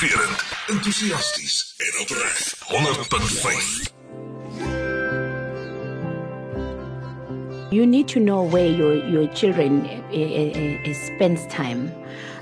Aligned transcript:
Motiverend, 0.00 0.42
entoesiasties 0.68 1.74
en 1.76 2.00
opreg. 2.00 2.54
100.5. 2.68 3.92
You 7.70 7.86
need 7.86 8.08
to 8.08 8.18
know 8.18 8.42
where 8.42 8.66
your, 8.66 8.94
your 8.94 9.26
children 9.34 9.84
uh, 9.84 10.00
uh, 10.10 10.90
uh, 10.90 10.94
spends 10.94 11.46
time 11.48 11.92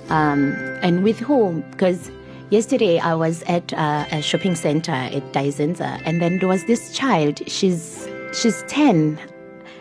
um, 0.09 0.55
and 0.83 1.03
with 1.03 1.19
whom. 1.19 1.65
Because 1.73 2.13
yesterday 2.51 3.01
I 3.01 3.17
was 3.17 3.43
at 3.49 3.73
uh, 3.73 4.05
a 4.13 4.23
shopping 4.23 4.55
center 4.55 4.93
at 4.93 5.33
Dysenza, 5.33 6.01
and 6.05 6.23
then 6.23 6.39
there 6.39 6.49
was 6.49 6.65
this 6.67 6.95
child. 6.97 7.41
She's 7.51 8.09
she's 8.33 8.63
ten, 8.69 9.19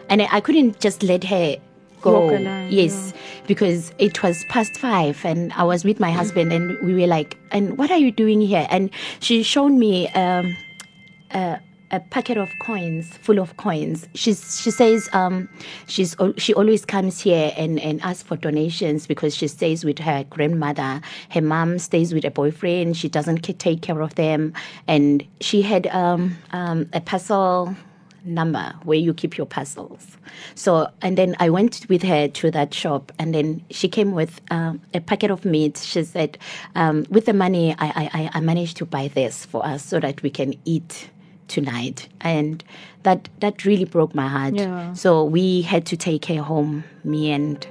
and 0.10 0.24
I 0.24 0.42
couldn't 0.42 0.80
just 0.80 1.04
let 1.04 1.24
her 1.26 1.58
go. 2.02 2.30
Yes, 2.70 3.14
because 3.48 3.92
it 3.98 4.22
was 4.24 4.44
past 4.50 4.78
five, 4.78 5.24
and 5.26 5.54
I 5.54 5.64
was 5.64 5.84
with 5.84 6.00
my 6.00 6.12
husband, 6.12 6.52
and 6.54 6.78
we 6.86 6.94
were 6.94 7.08
like, 7.08 7.38
"And 7.52 7.78
what 7.78 7.92
are 7.92 7.98
you 7.98 8.12
doing 8.12 8.42
here?" 8.42 8.68
And 8.70 8.90
she 9.20 9.44
showed 9.44 9.72
me. 9.74 10.08
Um, 10.10 10.56
a, 11.32 11.60
a 11.92 12.00
packet 12.00 12.38
of 12.38 12.50
coins 12.60 13.18
full 13.18 13.40
of 13.40 13.56
coins 13.58 14.08
she's 14.14 14.60
she 14.62 14.72
says 14.72 15.10
um 15.14 15.48
she's 15.88 16.16
she 16.38 16.54
always 16.54 16.86
comes 16.86 17.22
here 17.22 17.54
and 17.56 17.80
and 17.80 18.02
asks 18.02 18.24
for 18.24 18.36
donations 18.36 19.08
because 19.08 19.36
she 19.36 19.48
stays 19.48 19.86
with 19.86 20.00
her 20.00 20.26
grandmother 20.30 21.02
her 21.30 21.42
mom 21.42 21.80
stays 21.80 22.14
with 22.14 22.26
a 22.26 22.32
boyfriend 22.32 22.98
she 22.98 23.08
doesn't 23.08 23.38
take 23.38 23.82
care 23.82 24.02
of 24.02 24.16
them 24.16 24.54
and 24.88 25.26
she 25.40 25.62
had 25.62 25.88
um 25.88 26.38
um 26.52 26.90
a 26.94 27.00
parcel 27.00 27.76
number 28.28 28.74
where 28.84 28.98
you 28.98 29.14
keep 29.14 29.38
your 29.38 29.46
parcels. 29.48 30.18
So, 30.56 30.88
and 31.02 31.18
then 31.18 31.36
I 31.40 31.50
went 31.50 31.86
with 31.90 32.04
her 32.04 32.28
to 32.28 32.52
that 32.52 32.74
shop, 32.74 33.12
and 33.20 33.34
then 33.34 33.64
she 33.72 33.88
came 33.88 34.12
with 34.12 34.42
um, 34.52 34.82
a 34.94 35.00
packet 35.00 35.32
of 35.32 35.46
meat. 35.46 35.78
She 35.78 36.04
said, 36.04 36.38
um, 36.76 37.06
"With 37.10 37.26
the 37.26 37.34
money, 37.34 37.76
I, 37.80 37.88
I 37.88 38.10
I- 38.24 38.30
I 38.36 38.40
managed 38.42 38.78
to 38.78 38.86
buy 38.86 39.08
this 39.08 39.46
for 39.46 39.66
us 39.66 39.84
so 39.86 40.00
that 40.00 40.22
we 40.22 40.30
can 40.30 40.54
eat." 40.66 41.10
tonight 41.50 42.10
and 42.20 42.62
that 43.04 43.30
that 43.40 43.64
really 43.64 43.86
broke 43.86 44.14
my 44.14 44.28
heart 44.28 44.54
Yeah. 44.54 44.92
so 44.94 45.24
we 45.24 45.62
had 45.62 45.86
to 45.86 45.96
take 45.96 46.26
her 46.26 46.42
home 46.44 46.84
me 47.06 47.32
and 47.32 47.66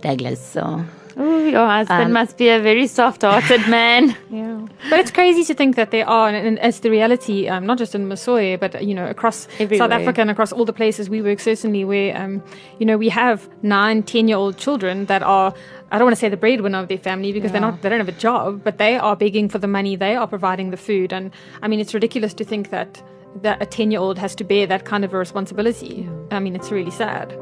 Douglas 0.00 0.38
so 0.40 0.84
Oh, 1.16 1.46
your 1.46 1.66
husband 1.66 2.06
Um, 2.06 2.12
must 2.12 2.36
be 2.36 2.48
a 2.48 2.60
very 2.60 2.86
soft-hearted 2.86 3.68
man. 3.68 4.16
Yeah, 4.30 4.66
but 4.90 4.98
it's 4.98 5.10
crazy 5.10 5.44
to 5.44 5.54
think 5.54 5.76
that 5.76 5.90
there 5.90 6.08
are, 6.08 6.28
and, 6.28 6.36
and 6.46 6.58
it's 6.62 6.80
the 6.80 6.90
reality, 6.90 7.48
um, 7.48 7.66
not 7.66 7.78
just 7.78 7.94
in 7.94 8.08
Masoyi, 8.08 8.58
but 8.58 8.82
you 8.84 8.94
know 8.94 9.06
across 9.06 9.46
Everywhere. 9.58 9.78
South 9.88 9.92
Africa 10.00 10.20
and 10.20 10.30
across 10.30 10.52
all 10.52 10.64
the 10.64 10.72
places 10.72 11.08
we 11.08 11.22
work. 11.22 11.40
Certainly, 11.40 11.84
where 11.84 12.16
um, 12.16 12.42
you 12.78 12.86
know 12.86 12.96
we 12.98 13.08
have 13.10 13.48
nine, 13.62 14.02
ten-year-old 14.02 14.56
children 14.56 15.06
that 15.06 15.22
are. 15.22 15.54
I 15.92 15.98
don't 15.98 16.06
want 16.06 16.16
to 16.16 16.20
say 16.20 16.28
the 16.28 16.36
breadwinner 16.36 16.78
of 16.80 16.88
their 16.88 16.98
family 16.98 17.32
because 17.32 17.52
they're 17.52 17.60
not. 17.60 17.82
They 17.82 17.88
don't 17.88 18.00
have 18.00 18.08
a 18.08 18.12
job, 18.12 18.62
but 18.64 18.78
they 18.78 18.96
are 18.96 19.14
begging 19.14 19.48
for 19.48 19.58
the 19.58 19.68
money. 19.68 19.94
They 19.96 20.16
are 20.16 20.26
providing 20.26 20.70
the 20.70 20.76
food, 20.76 21.12
and 21.12 21.30
I 21.62 21.68
mean, 21.68 21.78
it's 21.78 21.94
ridiculous 21.94 22.34
to 22.34 22.44
think 22.44 22.70
that 22.70 23.00
that 23.42 23.62
a 23.62 23.66
ten-year-old 23.66 24.18
has 24.18 24.34
to 24.36 24.44
bear 24.44 24.66
that 24.66 24.84
kind 24.84 25.04
of 25.04 25.14
a 25.14 25.18
responsibility. 25.18 26.08
I 26.32 26.40
mean, 26.40 26.56
it's 26.56 26.72
really 26.72 26.90
sad. 26.90 27.32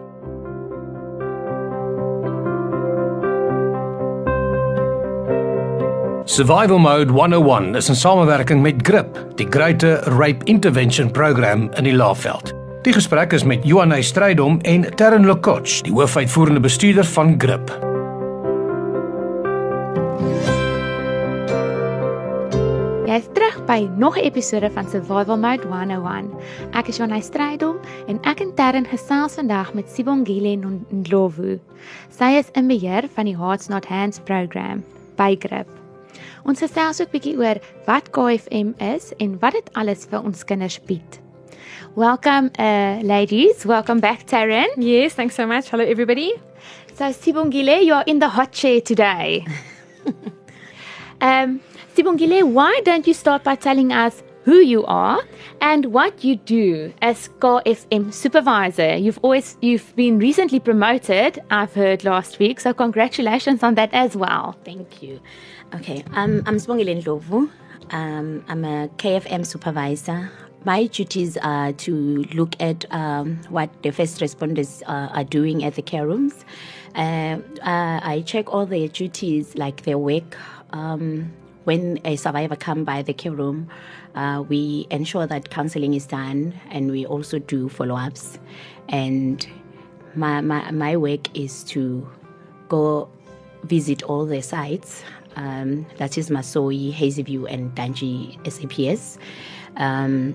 Survival 6.25 6.79
Mode 6.79 7.11
101 7.11 7.75
is 7.77 7.89
in 7.89 7.95
samewerking 7.97 8.63
met 8.63 8.75
GRIP, 8.87 9.19
die 9.37 9.47
Greater 9.51 9.99
Rape 10.19 10.45
Intervention 10.45 11.11
Program 11.11 11.69
in 11.77 11.85
die 11.85 11.95
Laagveld. 11.97 12.53
Die 12.83 12.93
gesprek 12.95 13.33
is 13.33 13.45
met 13.45 13.65
Johan 13.67 13.95
Strydom 14.03 14.61
en 14.63 14.87
Terren 14.97 15.27
Lekoch, 15.27 15.83
die 15.87 15.93
hoofuitvoerende 15.93 16.61
bestuurder 16.61 17.05
van 17.05 17.35
GRIP. 17.39 17.71
Jy's 23.07 23.27
terug 23.37 23.59
by 23.69 23.89
nog 23.99 24.17
'n 24.17 24.25
episode 24.25 24.71
van 24.71 24.89
Survival 24.89 25.37
Mode 25.39 25.67
101. 25.69 26.31
Ek 26.73 26.89
is 26.89 26.97
Jonay 26.97 27.21
Strydom 27.21 27.77
en 28.07 28.19
ek 28.23 28.41
en 28.41 28.55
Terren 28.55 28.87
gesels 28.87 29.35
vandag 29.35 29.75
met 29.75 29.91
Sibongile 29.91 30.57
N- 30.57 30.87
Ndlovu. 30.91 31.59
Sy 32.09 32.39
is 32.39 32.49
in 32.55 32.67
beheer 32.69 33.05
van 33.15 33.25
die 33.25 33.37
Hearts 33.37 33.69
Not 33.69 33.87
Hands 33.87 34.19
program 34.25 34.85
by 35.17 35.37
Grip. 35.39 35.82
Ons 36.43 36.59
gesels 36.59 36.99
ook 36.99 37.13
bietjie 37.13 37.37
oor 37.39 37.61
wat 37.87 38.09
KFM 38.11 38.73
is 38.83 39.13
en 39.23 39.37
wat 39.39 39.55
dit 39.55 39.69
alles 39.79 40.09
vir 40.11 40.25
ons 40.27 40.45
kinders 40.45 40.81
bied. 40.89 41.19
Welcome 41.95 42.51
uh 42.59 42.99
ladies, 43.07 43.63
welcome 43.65 44.01
back 44.01 44.27
Tarryn. 44.27 44.73
Yes, 44.77 45.15
thanks 45.15 45.37
so 45.39 45.47
much. 45.47 45.71
Hello, 45.71 45.85
everybody. 45.85 46.33
So 46.97 47.13
Sibongile, 47.13 47.85
you're 47.85 48.03
in 48.07 48.19
the 48.19 48.29
hot 48.29 48.53
chair 48.53 48.81
today. 48.81 49.47
um, 51.21 51.61
Sibongile, 51.95 52.43
why 52.43 52.81
don't 52.85 53.07
you 53.07 53.15
start 53.15 53.45
by 53.45 53.55
telling 53.55 53.93
us 53.93 54.23
who 54.45 54.57
you 54.57 54.85
are 54.87 55.21
and 55.61 55.87
what 55.87 56.25
you 56.25 56.37
do 56.37 56.93
as 57.01 57.29
KFM 57.41 58.13
supervisor? 58.13 58.97
You've 58.97 59.19
always 59.23 59.57
you've 59.61 59.95
been 59.97 60.19
recently 60.19 60.61
promoted, 60.61 61.39
I've 61.51 61.73
heard 61.73 62.05
last 62.05 62.39
week, 62.39 62.61
so 62.61 62.73
congratulations 62.75 63.63
on 63.63 63.75
that 63.77 63.91
as 63.93 64.17
well. 64.17 64.57
Thank 64.65 65.03
you. 65.03 65.21
Okay, 65.75 66.05
um, 66.13 66.43
I'm 66.47 66.57
Sibongile 66.57 67.03
Ndlovu. 67.03 67.51
Um, 67.91 68.45
I'm 68.49 68.65
a 68.65 68.89
KFM 68.97 69.47
supervisor. 69.47 70.31
My 70.65 70.87
duties 70.87 71.37
are 71.39 71.73
to 71.73 72.25
look 72.35 72.55
at 72.61 72.85
um, 72.93 73.41
what 73.49 73.83
the 73.83 73.91
first 73.91 74.21
responders 74.21 74.83
uh, 74.87 75.09
are 75.13 75.25
doing 75.25 75.65
at 75.65 75.75
the 75.75 75.83
care 75.83 76.07
rooms. 76.07 76.45
Uh, 76.95 77.39
uh, 77.63 78.01
I 78.03 78.23
check 78.25 78.53
all 78.53 78.67
their 78.67 78.87
duties, 78.87 79.57
like 79.57 79.83
their 79.83 79.99
work. 79.99 80.37
Um, 80.73 81.33
when 81.65 82.01
a 82.05 82.17
survivor 82.17 82.57
come 82.57 82.85
by 82.85 83.03
the 83.03 83.13
care 83.13 83.33
room, 83.33 83.69
uh, 84.15 84.45
we 84.49 84.87
ensure 84.91 85.27
that 85.27 85.51
counseling 85.51 85.95
is 85.95 86.07
done, 86.07 86.55
and 86.71 86.91
we 86.91 87.07
also 87.07 87.39
do 87.39 87.69
follow-ups. 87.69 88.39
And 88.89 89.47
my, 90.15 90.41
my, 90.41 90.71
my 90.71 90.97
work 90.97 91.37
is 91.37 91.65
to 91.65 92.09
go 92.69 93.09
visit 93.65 94.03
all 94.03 94.27
the 94.27 94.43
sites. 94.43 95.03
Um, 95.37 95.87
that 95.97 96.19
is 96.19 96.29
Masoyi, 96.29 96.93
Hazyview, 96.93 97.51
and 97.53 97.75
Daantjie 97.75 98.37
SAPS. 98.51 99.19
Um, 99.77 100.35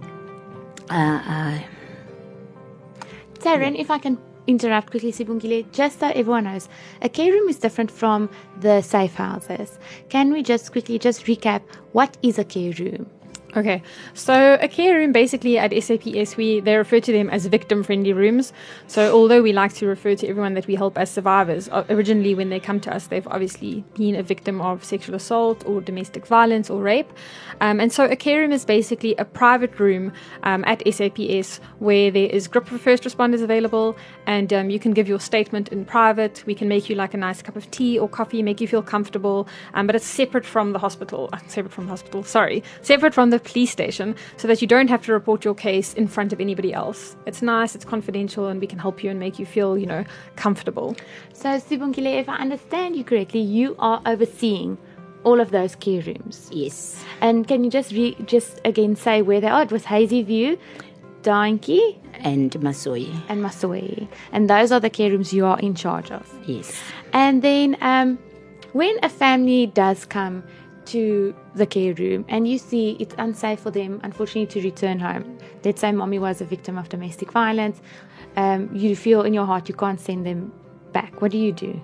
uh, 0.90 1.22
uh, 1.26 1.60
Tarryn, 3.36 3.80
if 3.80 3.92
I 3.92 4.00
can 4.00 4.18
interrupt 4.48 4.90
quickly, 4.90 5.12
Sibongile, 5.12 5.72
just 5.72 6.00
so 6.00 6.08
everyone 6.08 6.46
knows, 6.46 6.70
a 7.02 7.10
care 7.10 7.32
room 7.32 7.48
is 7.50 7.58
different 7.58 7.92
from 7.92 8.30
the 8.62 8.82
safe 8.82 9.14
houses. 9.14 9.78
Can 10.10 10.32
we 10.32 10.42
just 10.42 10.72
quickly 10.72 10.98
just 10.98 11.26
recap 11.26 11.62
what 11.92 12.18
is 12.24 12.40
a 12.40 12.44
care 12.44 12.74
room? 12.80 13.08
Okay, 13.56 13.82
so 14.14 14.58
a 14.62 14.68
care 14.68 14.98
room 14.98 15.14
basically 15.14 15.58
at 15.58 15.72
SAPS, 15.72 16.36
we 16.36 16.60
they 16.60 16.76
refer 16.76 17.00
to 17.00 17.12
them 17.14 17.30
as 17.30 17.46
victim-friendly 17.46 18.12
rooms. 18.12 18.52
So 18.88 19.14
although 19.14 19.42
we 19.42 19.54
like 19.54 19.74
to 19.76 19.88
refer 19.88 20.16
to 20.16 20.28
everyone 20.28 20.54
that 20.56 20.68
we 20.68 20.76
help 20.76 20.98
as 20.98 21.10
survivors, 21.10 21.70
originally 21.90 22.36
when 22.36 22.50
they 22.50 22.60
come 22.60 22.82
to 22.82 22.94
us, 22.94 23.08
they've 23.08 23.28
obviously 23.28 23.86
been 23.96 24.16
a 24.16 24.22
victim 24.22 24.60
of 24.60 24.84
sexual 24.84 25.16
assault 25.16 25.66
or 25.66 25.80
domestic 25.80 26.28
violence 26.28 26.70
or 26.70 26.82
rape. 26.82 27.12
Um, 27.62 27.80
and 27.80 27.92
so 27.92 28.04
a 28.04 28.18
care 28.18 28.42
room 28.42 28.52
is 28.52 28.66
basically 28.66 29.16
a 29.16 29.24
private 29.24 29.80
room 29.80 30.12
um, 30.44 30.66
at 30.68 30.84
SAPS 30.86 31.62
where 31.80 32.12
there 32.12 32.30
is 32.30 32.50
group 32.50 32.70
of 32.72 32.82
first 32.82 33.04
responders 33.04 33.42
available, 33.42 33.96
and 34.28 34.54
um, 34.54 34.70
you 34.70 34.80
can 34.80 34.92
give 34.92 35.08
your 35.08 35.20
statement 35.20 35.70
in 35.70 35.86
private. 35.86 36.44
We 36.46 36.54
can 36.54 36.68
make 36.68 36.90
you 36.90 36.96
like 36.96 37.16
a 37.16 37.18
nice 37.18 37.42
cup 37.42 37.56
of 37.56 37.70
tea 37.72 37.98
or 37.98 38.08
coffee, 38.08 38.44
make 38.44 38.62
you 38.62 38.68
feel 38.68 38.84
comfortable, 38.84 39.48
um, 39.74 39.88
but 39.88 39.96
it's 39.96 40.06
separate 40.06 40.46
from 40.46 40.74
the 40.74 40.80
hospital. 40.80 41.30
uh, 41.34 41.40
Separate 41.48 41.74
from 41.74 41.86
the 41.86 41.92
hospital, 41.92 42.24
sorry, 42.24 42.64
separate 42.82 43.14
from 43.14 43.32
the 43.32 43.40
police 43.40 43.72
station, 43.72 44.16
so 44.36 44.48
that 44.48 44.62
you 44.62 44.68
don't 44.68 44.90
have 44.90 45.02
to 45.06 45.14
report 45.14 45.44
your 45.44 45.56
case 45.56 45.94
in 45.96 46.08
front 46.08 46.32
of 46.34 46.40
anybody 46.40 46.74
else. 46.74 47.16
It's 47.26 47.42
nice, 47.42 47.74
it's 47.74 47.86
confidential, 47.86 48.48
and 48.48 48.62
we 48.62 48.68
can 48.68 48.80
help 48.80 49.04
you 49.04 49.10
and 49.10 49.20
make 49.20 49.40
you 49.40 49.46
feel, 49.46 49.78
you 49.78 49.88
know, 49.88 50.04
comfortable. 50.36 50.96
So, 51.34 51.50
Sibongile, 51.58 52.20
if 52.20 52.30
I 52.30 52.36
understand 52.36 52.96
you 52.96 53.04
correctly, 53.04 53.40
you 53.40 53.76
are 53.80 54.02
overseeing 54.06 54.78
all 55.24 55.40
of 55.40 55.52
those 55.52 55.76
care 55.76 56.02
rooms. 56.04 56.50
yes. 56.54 57.04
And 57.22 57.48
can 57.48 57.64
you 57.64 57.72
just 57.72 57.92
re- 57.92 58.16
just 58.26 58.62
again 58.64 58.96
say 58.96 59.22
where 59.24 59.42
they 59.42 59.48
are? 59.48 59.64
It 59.64 59.72
was 59.72 59.84
Hazyview, 59.84 60.58
Daantjie, 61.28 61.98
And 62.24 62.52
Masoyi, 62.68 63.10
and 63.30 63.44
Masoyi. 63.44 64.08
And 64.32 64.50
those 64.50 64.72
are 64.72 64.80
the 64.80 64.90
care 64.90 65.12
rooms 65.12 65.34
you 65.34 65.46
are 65.46 65.60
in 65.60 65.76
charge 65.76 66.10
of. 66.12 66.26
yes. 66.48 66.68
And 67.14 67.42
then 67.42 67.76
um, 67.82 68.18
when 68.74 68.96
a 69.04 69.10
family 69.10 69.68
does 69.68 70.06
come 70.06 70.44
to 70.86 71.36
the 71.56 71.66
care 71.66 71.94
room 71.96 72.24
and 72.30 72.48
you 72.48 72.58
see 72.58 72.96
it's 73.00 73.16
unsafe 73.18 73.60
for 73.60 73.72
them, 73.72 74.00
unfortunately, 74.04 74.48
to 74.62 74.66
return 74.70 75.00
home, 75.00 75.38
let's 75.66 75.82
say 75.82 75.92
mommy 75.92 76.20
was 76.20 76.40
a 76.42 76.46
victim 76.46 76.78
of 76.78 76.88
domestic 76.90 77.32
violence, 77.32 77.82
um, 78.38 78.70
you 78.74 78.96
feel 78.96 79.22
in 79.24 79.34
your 79.34 79.46
heart 79.46 79.68
you 79.68 79.76
can't 79.76 80.00
send 80.00 80.26
them 80.26 80.54
back. 80.94 81.22
What 81.22 81.32
do 81.32 81.38
you 81.38 81.52
do? 81.52 81.82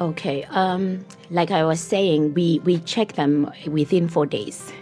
Okay. 0.00 0.44
Um, 0.50 1.04
like 1.30 1.50
I 1.50 1.64
was 1.64 1.80
saying, 1.80 2.34
we, 2.34 2.60
we 2.64 2.78
check 2.94 3.14
them 3.14 3.50
within 3.66 4.08
four 4.08 4.26
days. 4.26 4.72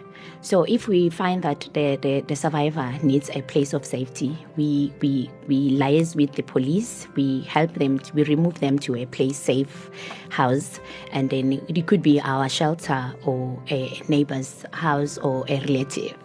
So 0.48 0.62
if 0.62 0.88
we 0.88 1.10
find 1.10 1.42
that 1.42 1.68
the, 1.74 1.96
the, 1.96 2.22
the 2.22 2.34
survivor 2.34 2.90
needs 3.02 3.28
a 3.34 3.42
place 3.42 3.74
of 3.74 3.84
safety, 3.84 4.34
we, 4.56 4.90
we, 5.02 5.28
we 5.46 5.72
liaise 5.72 6.16
with 6.16 6.32
the 6.36 6.42
police, 6.42 7.06
we 7.16 7.42
help 7.42 7.74
them, 7.74 8.00
we 8.14 8.22
remove 8.22 8.58
them 8.60 8.78
to 8.78 8.96
a 8.96 9.04
place 9.04 9.36
safe 9.36 9.90
house, 10.30 10.80
and 11.12 11.28
then 11.28 11.60
it 11.68 11.86
could 11.86 12.00
be 12.00 12.18
our 12.22 12.48
shelter 12.48 13.14
or 13.26 13.62
a 13.70 14.00
neighbor's 14.08 14.64
house 14.72 15.18
or 15.18 15.44
a 15.50 15.60
relative. 15.66 16.16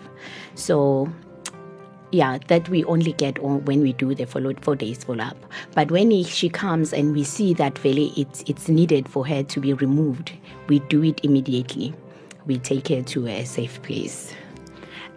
So 0.55 1.11
yeah, 2.13 2.37
that 2.47 2.69
we 2.69 2.85
only 2.85 3.11
get 3.11 3.39
on 3.39 3.65
when 3.65 3.81
we 3.81 3.91
do 3.91 4.15
the 4.15 4.23
follow 4.23 4.53
four 4.61 4.77
days 4.77 5.03
follow 5.03 5.25
up. 5.25 5.37
But 5.75 5.91
when 5.91 6.11
he, 6.11 6.23
she 6.23 6.47
comes 6.47 6.93
and 6.93 7.13
we 7.13 7.25
see 7.25 7.53
that 7.55 7.83
really 7.83 8.13
it's 8.15 8.41
it's 8.47 8.69
needed 8.69 9.09
for 9.09 9.27
her 9.27 9.43
to 9.43 9.59
be 9.59 9.73
removed, 9.73 10.31
we 10.69 10.79
do 10.79 11.03
it 11.03 11.19
immediately. 11.25 11.93
We 12.45 12.57
take 12.57 12.87
her 12.89 13.01
to 13.01 13.27
a 13.27 13.45
safe 13.45 13.81
place. 13.81 14.33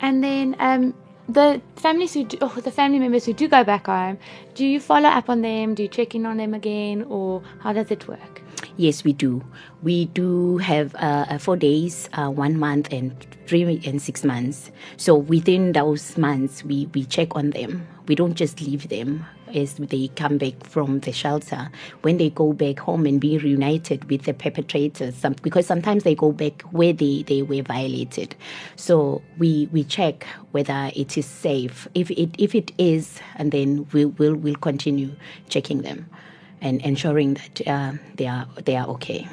And 0.00 0.23
then 0.23 0.56
um, 0.58 0.94
the 1.28 1.61
families 1.76 2.14
who 2.14 2.25
do, 2.25 2.38
oh, 2.40 2.61
the 2.62 2.70
family 2.70 2.99
members 2.99 3.25
who 3.25 3.32
do 3.32 3.49
go 3.49 3.64
back 3.64 3.87
home, 3.87 4.19
do 4.55 4.64
you 4.64 4.78
follow 4.81 5.08
up 5.08 5.28
on 5.28 5.43
them? 5.43 5.75
Do 5.75 5.82
you 5.82 5.88
check 5.88 6.14
in 6.14 6.26
on 6.26 6.37
them 6.37 6.55
again, 6.55 7.05
or 7.08 7.43
how 7.61 7.73
does 7.73 7.90
it 7.90 8.06
work? 8.06 8.43
Yes, 8.76 9.05
we 9.05 9.12
do. 9.12 9.43
We 9.82 10.06
do 10.06 10.58
have 10.58 10.94
uh, 10.96 11.26
uh, 11.31 11.38
four 11.38 11.56
days, 11.56 12.08
uh, 12.12 12.28
one 12.28 12.58
month, 12.58 12.93
and 12.93 13.14
three 13.46 13.81
and 13.87 14.00
six 14.00 14.23
months. 14.23 14.70
So 14.96 15.14
within 15.14 15.73
those 15.73 16.19
months, 16.19 16.62
we, 16.62 16.87
we 16.94 17.05
check 17.05 17.34
on 17.34 17.50
them. 17.50 17.87
We 18.06 18.14
don't 18.14 18.35
just 18.35 18.61
leave 18.61 18.88
them 18.88 19.25
as 19.55 19.75
they 19.75 20.08
come 20.08 20.38
back 20.38 20.64
from 20.64 21.00
the 21.00 21.12
shelter. 21.12 21.70
When 22.03 22.19
they 22.19 22.31
go 22.31 22.53
back 22.53 22.79
home 22.79 23.06
and 23.06 23.20
be 23.20 23.38
reunited 23.38 24.08
with 24.11 24.23
the 24.23 24.35
perpetrators, 24.35 25.14
some, 25.17 25.35
because 25.43 25.67
sometimes 25.67 26.05
they 26.05 26.14
go 26.14 26.32
back 26.32 26.62
where 26.70 26.93
they, 26.93 27.23
they 27.26 27.43
were 27.43 27.62
violated. 27.62 28.35
So 28.76 29.23
we, 29.38 29.69
we 29.73 29.85
check 29.85 30.26
whether 30.53 30.91
it 30.94 31.17
is 31.19 31.26
safe. 31.26 31.88
If 31.94 32.11
it, 32.11 32.35
if 32.38 32.55
it 32.55 32.73
is, 32.79 33.20
and 33.37 33.53
then 33.53 33.87
we 33.93 34.05
will 34.05 34.35
we'll 34.35 34.55
continue 34.56 35.11
checking 35.49 35.82
them 35.82 36.09
and 36.61 36.81
ensuring 36.82 37.35
that 37.35 37.67
uh, 37.67 37.93
they 38.14 38.26
are 38.26 38.47
they 38.64 38.76
are 38.76 38.87
okay. 38.88 39.29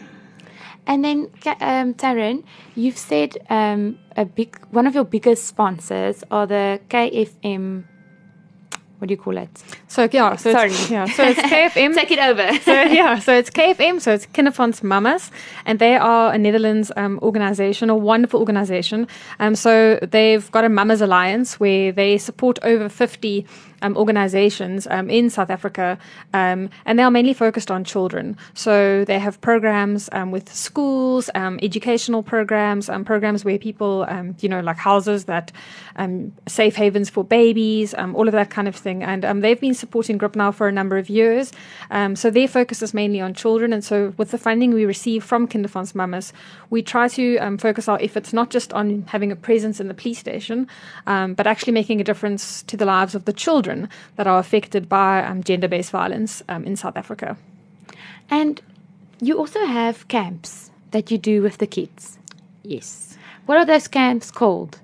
And 0.85 1.05
then, 1.05 1.29
um, 1.61 1.93
Tarryn, 1.93 2.43
you've 2.75 2.97
said 2.97 3.37
um, 3.49 3.97
a 4.17 4.25
big 4.25 4.59
one 4.71 4.85
of 4.85 4.95
your 4.95 5.05
biggest 5.05 5.45
sponsors 5.45 6.23
are 6.29 6.45
the 6.45 6.81
KFM. 6.89 7.85
What 9.03 9.09
do 9.09 9.15
you 9.15 9.17
call 9.17 9.37
it? 9.37 9.49
So 9.89 10.07
yeah, 10.09 10.37
so 10.37 10.53
Sorry. 10.53 10.69
It's, 10.69 10.89
yeah, 10.89 11.05
so 11.07 11.23
it's 11.23 11.41
KFM. 11.41 11.93
Take 11.99 12.11
it 12.11 12.19
over. 12.19 12.57
so 12.59 12.71
yeah, 12.71 13.19
so 13.19 13.33
it's 13.35 13.49
KFM, 13.49 13.99
so 13.99 14.13
it's 14.13 14.25
Kinderfonds 14.27 14.81
Mamas, 14.81 15.29
and 15.65 15.77
they 15.79 15.97
are 15.97 16.31
a 16.31 16.37
Netherlands 16.37 16.89
um, 16.95 17.19
organization, 17.21 17.89
a 17.89 17.97
wonderful 17.97 18.39
organization. 18.39 19.09
Um, 19.41 19.55
so 19.55 19.99
they've 20.01 20.49
got 20.51 20.63
a 20.63 20.69
Mamas 20.69 21.01
Alliance 21.01 21.59
where 21.59 21.91
they 21.91 22.17
support 22.17 22.59
over 22.63 22.87
50 22.87 23.45
um, 23.83 23.97
organizations 23.97 24.87
um, 24.89 25.09
in 25.09 25.29
South 25.29 25.49
Africa, 25.49 25.99
um, 26.33 26.69
and 26.85 26.97
they 26.97 27.03
are 27.03 27.11
mainly 27.11 27.33
focused 27.33 27.69
on 27.69 27.83
children. 27.83 28.37
So 28.53 29.03
they 29.05 29.19
have 29.19 29.39
programs 29.41 30.09
um, 30.13 30.31
with 30.31 30.51
schools, 30.51 31.29
um, 31.35 31.59
educational 31.61 32.23
programs, 32.23 32.89
um, 32.89 33.03
programs 33.03 33.45
where 33.45 33.59
people, 33.59 34.05
um, 34.07 34.35
you 34.39 34.49
know, 34.49 34.61
like 34.61 34.77
houses 34.77 35.25
that 35.25 35.51
um, 35.97 36.33
safe 36.47 36.75
havens 36.75 37.09
for 37.09 37.23
babies, 37.23 37.93
um, 37.95 38.15
all 38.15 38.27
of 38.27 38.31
that 38.31 38.49
kind 38.49 38.67
of 38.67 38.75
thing. 38.75 38.92
And 39.01 39.23
um, 39.23 39.39
they've 39.39 39.59
been 39.59 39.73
supporting 39.73 40.17
Grip 40.17 40.35
now 40.35 40.51
for 40.51 40.67
a 40.67 40.71
number 40.71 40.97
of 40.97 41.09
years. 41.09 41.53
Um, 41.89 42.15
so 42.17 42.29
their 42.29 42.47
focus 42.47 42.81
is 42.81 42.93
mainly 42.93 43.21
on 43.21 43.33
children. 43.33 43.71
And 43.71 43.83
so 43.83 44.13
with 44.17 44.31
the 44.31 44.37
funding 44.37 44.73
we 44.73 44.85
receive 44.85 45.23
from 45.23 45.47
Kinderfonds 45.47 45.95
Mamas, 45.95 46.33
we 46.69 46.81
try 46.83 47.07
to 47.07 47.37
um, 47.37 47.57
focus 47.57 47.87
our 47.87 47.99
efforts 48.01 48.33
not 48.33 48.49
just 48.49 48.73
on 48.73 49.03
having 49.07 49.31
a 49.31 49.35
presence 49.35 49.79
in 49.79 49.87
the 49.87 49.93
police 49.93 50.19
station, 50.19 50.67
um, 51.07 51.33
but 51.33 51.47
actually 51.47 51.73
making 51.73 52.01
a 52.01 52.03
difference 52.03 52.61
to 52.63 52.75
the 52.75 52.85
lives 52.85 53.15
of 53.15 53.23
the 53.23 53.33
children 53.33 53.87
that 54.17 54.27
are 54.27 54.39
affected 54.39 54.89
by 54.89 55.23
um, 55.23 55.41
gender-based 55.43 55.91
violence 55.91 56.43
um, 56.49 56.65
in 56.65 56.75
South 56.75 56.97
Africa. 56.97 57.37
and 58.29 58.61
you 59.21 59.37
also 59.37 59.65
have 59.65 60.07
camps 60.09 60.69
that 60.91 61.09
you 61.09 61.17
do 61.17 61.41
with 61.41 61.57
the 61.57 61.67
kids. 61.67 62.17
Yes, 62.63 63.17
What 63.45 63.57
are 63.57 63.65
those 63.65 63.87
camps 63.87 64.31
called? 64.31 64.79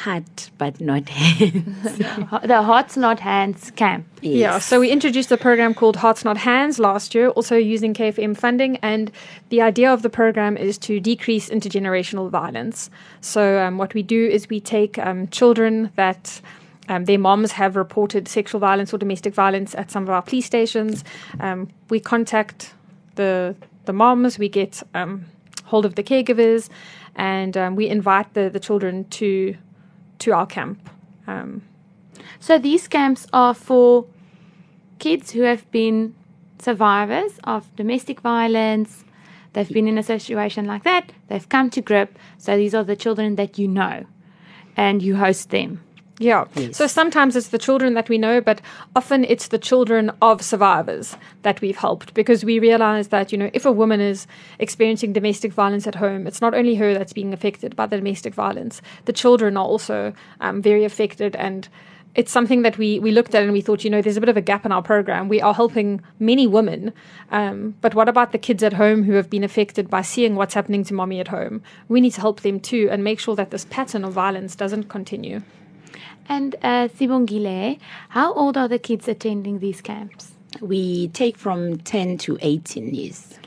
Heart 0.00 0.50
but 0.58 0.80
not 0.80 1.08
hands. 1.08 1.98
the 1.98 2.62
Hearts 2.62 2.96
Not 2.96 3.20
Hands 3.20 3.70
camp. 3.76 4.06
Yeah, 4.22 4.58
so 4.58 4.80
we 4.80 4.90
introduced 4.90 5.30
a 5.32 5.36
program 5.36 5.74
called 5.74 5.96
Hearts 5.96 6.24
Not 6.24 6.38
Hands 6.38 6.78
last 6.78 7.14
year, 7.14 7.28
also 7.30 7.56
using 7.56 7.94
KFM 7.94 8.36
funding. 8.36 8.76
And 8.78 9.10
the 9.50 9.60
idea 9.60 9.92
of 9.92 10.02
the 10.02 10.10
program 10.10 10.56
is 10.56 10.78
to 10.78 11.00
decrease 11.00 11.50
intergenerational 11.50 12.30
violence. 12.30 12.90
So, 13.20 13.58
um, 13.58 13.78
what 13.78 13.94
we 13.94 14.02
do 14.02 14.26
is 14.26 14.48
we 14.48 14.60
take 14.60 14.98
um, 14.98 15.28
children 15.28 15.90
that 15.96 16.40
um, 16.88 17.04
their 17.04 17.18
moms 17.18 17.52
have 17.52 17.76
reported 17.76 18.26
sexual 18.26 18.60
violence 18.60 18.92
or 18.92 18.98
domestic 18.98 19.34
violence 19.34 19.74
at 19.74 19.90
some 19.90 20.02
of 20.02 20.10
our 20.10 20.22
police 20.22 20.46
stations. 20.46 21.04
Um, 21.38 21.68
we 21.88 22.00
contact 22.00 22.74
the 23.16 23.54
the 23.84 23.92
moms, 23.92 24.38
we 24.38 24.48
get 24.48 24.82
um, 24.94 25.24
hold 25.64 25.84
of 25.84 25.94
the 25.94 26.02
caregivers, 26.02 26.68
and 27.16 27.56
um, 27.56 27.76
we 27.76 27.88
invite 27.88 28.34
the, 28.34 28.50
the 28.50 28.60
children 28.60 29.04
to 29.08 29.56
to 30.20 30.32
our 30.32 30.46
camp. 30.46 30.78
Um, 31.26 31.62
So 32.38 32.58
these 32.58 32.88
camps 32.88 33.26
are 33.32 33.54
for 33.54 34.06
kids 34.98 35.32
who 35.32 35.42
have 35.42 35.70
been 35.70 36.14
survivors 36.58 37.38
of 37.44 37.74
domestic 37.76 38.20
violence. 38.20 39.04
They've 39.52 39.68
been 39.68 39.88
in 39.88 39.98
a 39.98 40.02
situation 40.02 40.66
like 40.66 40.84
that. 40.84 41.12
They've 41.28 41.48
come 41.48 41.70
to 41.70 41.80
grip. 41.80 42.18
So 42.38 42.56
these 42.56 42.74
are 42.74 42.84
the 42.84 42.96
children 42.96 43.36
that 43.36 43.58
you 43.58 43.68
know, 43.68 44.04
and 44.76 45.02
you 45.02 45.16
host 45.16 45.50
them. 45.50 45.80
Yeah. 46.20 46.44
So 46.72 46.86
sometimes 46.86 47.34
it's 47.34 47.48
the 47.48 47.56
children 47.56 47.94
that 47.94 48.10
we 48.10 48.18
know, 48.18 48.42
but 48.42 48.60
often 48.94 49.24
it's 49.24 49.48
the 49.48 49.58
children 49.58 50.12
of 50.20 50.42
survivors 50.42 51.16
that 51.42 51.62
we've 51.62 51.78
helped 51.78 52.12
because 52.12 52.44
we 52.44 52.58
realize 52.58 53.08
that, 53.08 53.32
you 53.32 53.38
know, 53.38 53.50
if 53.54 53.64
a 53.64 53.72
woman 53.72 54.02
is 54.02 54.26
experiencing 54.58 55.14
domestic 55.14 55.50
violence 55.50 55.86
at 55.86 55.94
home, 55.94 56.26
it's 56.26 56.42
not 56.42 56.52
only 56.52 56.74
her 56.74 56.92
that's 56.92 57.14
being 57.14 57.32
affected 57.32 57.74
by 57.74 57.86
the 57.86 57.96
domestic 57.96 58.34
violence, 58.34 58.82
the 59.06 59.14
children 59.14 59.56
are 59.56 59.64
also 59.64 60.12
um, 60.42 60.60
very 60.60 60.84
affected. 60.84 61.34
And 61.36 61.66
it's 62.14 62.30
something 62.30 62.60
that 62.62 62.76
we, 62.76 62.98
we 62.98 63.12
looked 63.12 63.34
at 63.34 63.42
and 63.42 63.52
we 63.54 63.62
thought, 63.62 63.82
you 63.82 63.88
know, 63.88 64.02
there's 64.02 64.18
a 64.18 64.20
bit 64.20 64.28
of 64.28 64.36
a 64.36 64.42
gap 64.42 64.66
in 64.66 64.72
our 64.72 64.82
program. 64.82 65.30
We 65.30 65.40
are 65.40 65.54
helping 65.54 66.02
many 66.18 66.46
women, 66.46 66.92
um, 67.30 67.76
but 67.80 67.94
what 67.94 68.10
about 68.10 68.32
the 68.32 68.38
kids 68.38 68.62
at 68.62 68.74
home 68.74 69.04
who 69.04 69.14
have 69.14 69.30
been 69.30 69.44
affected 69.44 69.88
by 69.88 70.02
seeing 70.02 70.34
what's 70.34 70.52
happening 70.52 70.84
to 70.84 70.92
mommy 70.92 71.18
at 71.18 71.28
home? 71.28 71.62
We 71.88 72.02
need 72.02 72.12
to 72.12 72.20
help 72.20 72.40
them 72.40 72.60
too 72.60 72.88
and 72.90 73.02
make 73.02 73.20
sure 73.20 73.36
that 73.36 73.52
this 73.52 73.64
pattern 73.64 74.04
of 74.04 74.12
violence 74.12 74.54
doesn't 74.54 74.90
continue. 74.90 75.40
And 76.28 76.54
uh, 76.62 76.88
Sibongile, 76.88 77.78
how 78.10 78.32
old 78.34 78.56
are 78.56 78.68
the 78.68 78.78
kids 78.78 79.08
attending 79.08 79.58
these 79.58 79.80
camps? 79.80 80.32
We 80.60 81.08
take 81.08 81.36
from 81.36 81.78
10 81.78 82.18
to 82.18 82.38
18 82.40 82.94
years, 82.94 83.38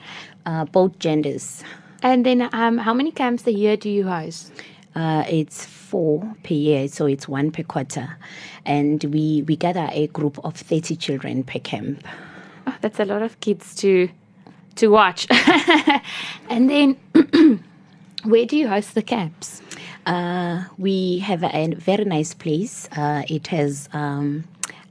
uh, 0.45 0.65
both 0.65 0.99
genders. 0.99 1.63
And 2.01 2.25
then, 2.25 2.49
um, 2.53 2.77
how 2.77 2.93
many 2.93 3.11
camps 3.11 3.47
a 3.47 3.53
year 3.53 3.77
do 3.77 3.89
you 3.89 4.05
host? 4.05 4.51
Uh, 4.95 5.23
it's 5.29 5.65
four 5.65 6.35
per 6.43 6.53
year, 6.53 6.87
so 6.87 7.05
it's 7.05 7.27
one 7.27 7.51
per 7.51 7.63
quarter. 7.63 8.17
And 8.65 9.03
we, 9.05 9.43
we 9.47 9.55
gather 9.55 9.89
a 9.91 10.07
group 10.07 10.43
of 10.43 10.55
30 10.55 10.95
children 10.97 11.43
per 11.43 11.59
camp. 11.59 12.05
Oh, 12.67 12.75
that's 12.81 12.99
a 12.99 13.05
lot 13.05 13.21
of 13.21 13.39
kids 13.39 13.75
to 13.75 14.09
to 14.75 14.87
watch. 14.87 15.27
and 16.49 16.69
then, 16.69 16.97
where 18.23 18.45
do 18.45 18.57
you 18.57 18.67
host 18.67 18.95
the 18.95 19.01
camps? 19.01 19.61
Uh, 20.05 20.63
we 20.77 21.19
have 21.19 21.43
a 21.43 21.73
very 21.75 22.05
nice 22.05 22.33
place. 22.33 22.87
Uh, 22.91 23.23
it 23.29 23.47
has 23.47 23.89
um, 23.93 24.43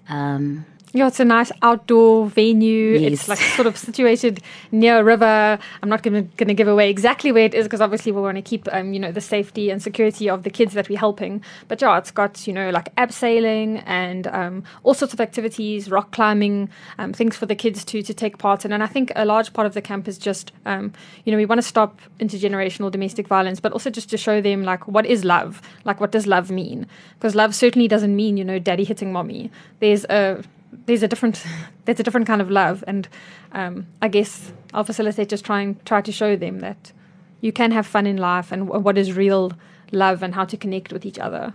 um, 0.08 0.64
Yeah, 0.94 1.06
it's 1.06 1.20
a 1.20 1.24
nice 1.24 1.50
outdoor 1.62 2.26
venue. 2.26 2.98
Yes. 2.98 3.12
It's 3.12 3.28
like 3.28 3.38
sort 3.38 3.66
of 3.66 3.78
situated 3.78 4.42
near 4.70 4.98
a 4.98 5.04
river. 5.04 5.58
I'm 5.82 5.88
not 5.88 6.02
going 6.02 6.28
to 6.36 6.54
give 6.54 6.68
away 6.68 6.90
exactly 6.90 7.32
where 7.32 7.46
it 7.46 7.54
is 7.54 7.64
because 7.64 7.80
obviously 7.80 8.12
we 8.12 8.20
want 8.20 8.36
to 8.36 8.42
keep, 8.42 8.68
um, 8.72 8.92
you 8.92 9.00
know, 9.00 9.10
the 9.10 9.20
safety 9.22 9.70
and 9.70 9.82
security 9.82 10.28
of 10.28 10.42
the 10.42 10.50
kids 10.50 10.74
that 10.74 10.90
we're 10.90 10.98
helping. 10.98 11.42
But 11.68 11.80
yeah, 11.80 11.96
it's 11.96 12.10
got, 12.10 12.46
you 12.46 12.52
know, 12.52 12.68
like 12.68 12.94
abseiling 12.96 13.82
and 13.86 14.26
um, 14.26 14.64
all 14.82 14.92
sorts 14.92 15.14
of 15.14 15.20
activities, 15.20 15.90
rock 15.90 16.10
climbing, 16.10 16.68
um, 16.98 17.14
things 17.14 17.36
for 17.36 17.46
the 17.46 17.54
kids 17.54 17.86
to 17.86 18.02
to 18.02 18.12
take 18.12 18.36
part 18.36 18.66
in. 18.66 18.72
And 18.72 18.82
I 18.82 18.86
think 18.86 19.12
a 19.16 19.24
large 19.24 19.54
part 19.54 19.66
of 19.66 19.72
the 19.72 19.80
camp 19.80 20.08
is 20.08 20.18
just, 20.18 20.52
um, 20.66 20.92
you 21.24 21.32
know, 21.32 21.38
we 21.38 21.46
want 21.46 21.58
to 21.58 21.66
stop 21.66 22.00
intergenerational 22.20 22.90
domestic 22.90 23.28
violence, 23.28 23.60
but 23.60 23.72
also 23.72 23.88
just 23.88 24.10
to 24.10 24.18
show 24.18 24.42
them 24.42 24.62
like 24.62 24.86
what 24.86 25.06
is 25.06 25.24
love, 25.24 25.62
like 25.84 26.00
what 26.00 26.12
does 26.12 26.26
love 26.26 26.50
mean? 26.50 26.86
Because 27.14 27.34
love 27.34 27.54
certainly 27.54 27.88
doesn't 27.88 28.14
mean, 28.14 28.36
you 28.36 28.44
know, 28.44 28.58
daddy 28.58 28.84
hitting 28.84 29.10
mommy. 29.10 29.50
There's 29.80 30.04
a 30.04 30.44
there's 30.86 31.02
a 31.02 31.08
different 31.08 31.44
there's 31.84 32.00
a 32.00 32.02
different 32.02 32.26
kind 32.26 32.40
of 32.40 32.50
love 32.50 32.82
and 32.86 33.08
um, 33.52 33.86
I 34.00 34.08
guess 34.08 34.52
our 34.74 34.84
facilitators 34.84 35.42
try 35.42 35.60
and 35.60 35.84
try 35.84 36.00
to 36.00 36.12
show 36.12 36.36
them 36.36 36.60
that 36.60 36.92
you 37.40 37.52
can 37.52 37.70
have 37.72 37.86
fun 37.86 38.06
in 38.06 38.16
life 38.16 38.52
and 38.52 38.66
w- 38.66 38.82
what 38.82 38.96
is 38.96 39.12
real 39.12 39.52
love 39.90 40.22
and 40.22 40.34
how 40.34 40.44
to 40.46 40.56
connect 40.56 40.92
with 40.92 41.04
each 41.04 41.18
other. 41.18 41.52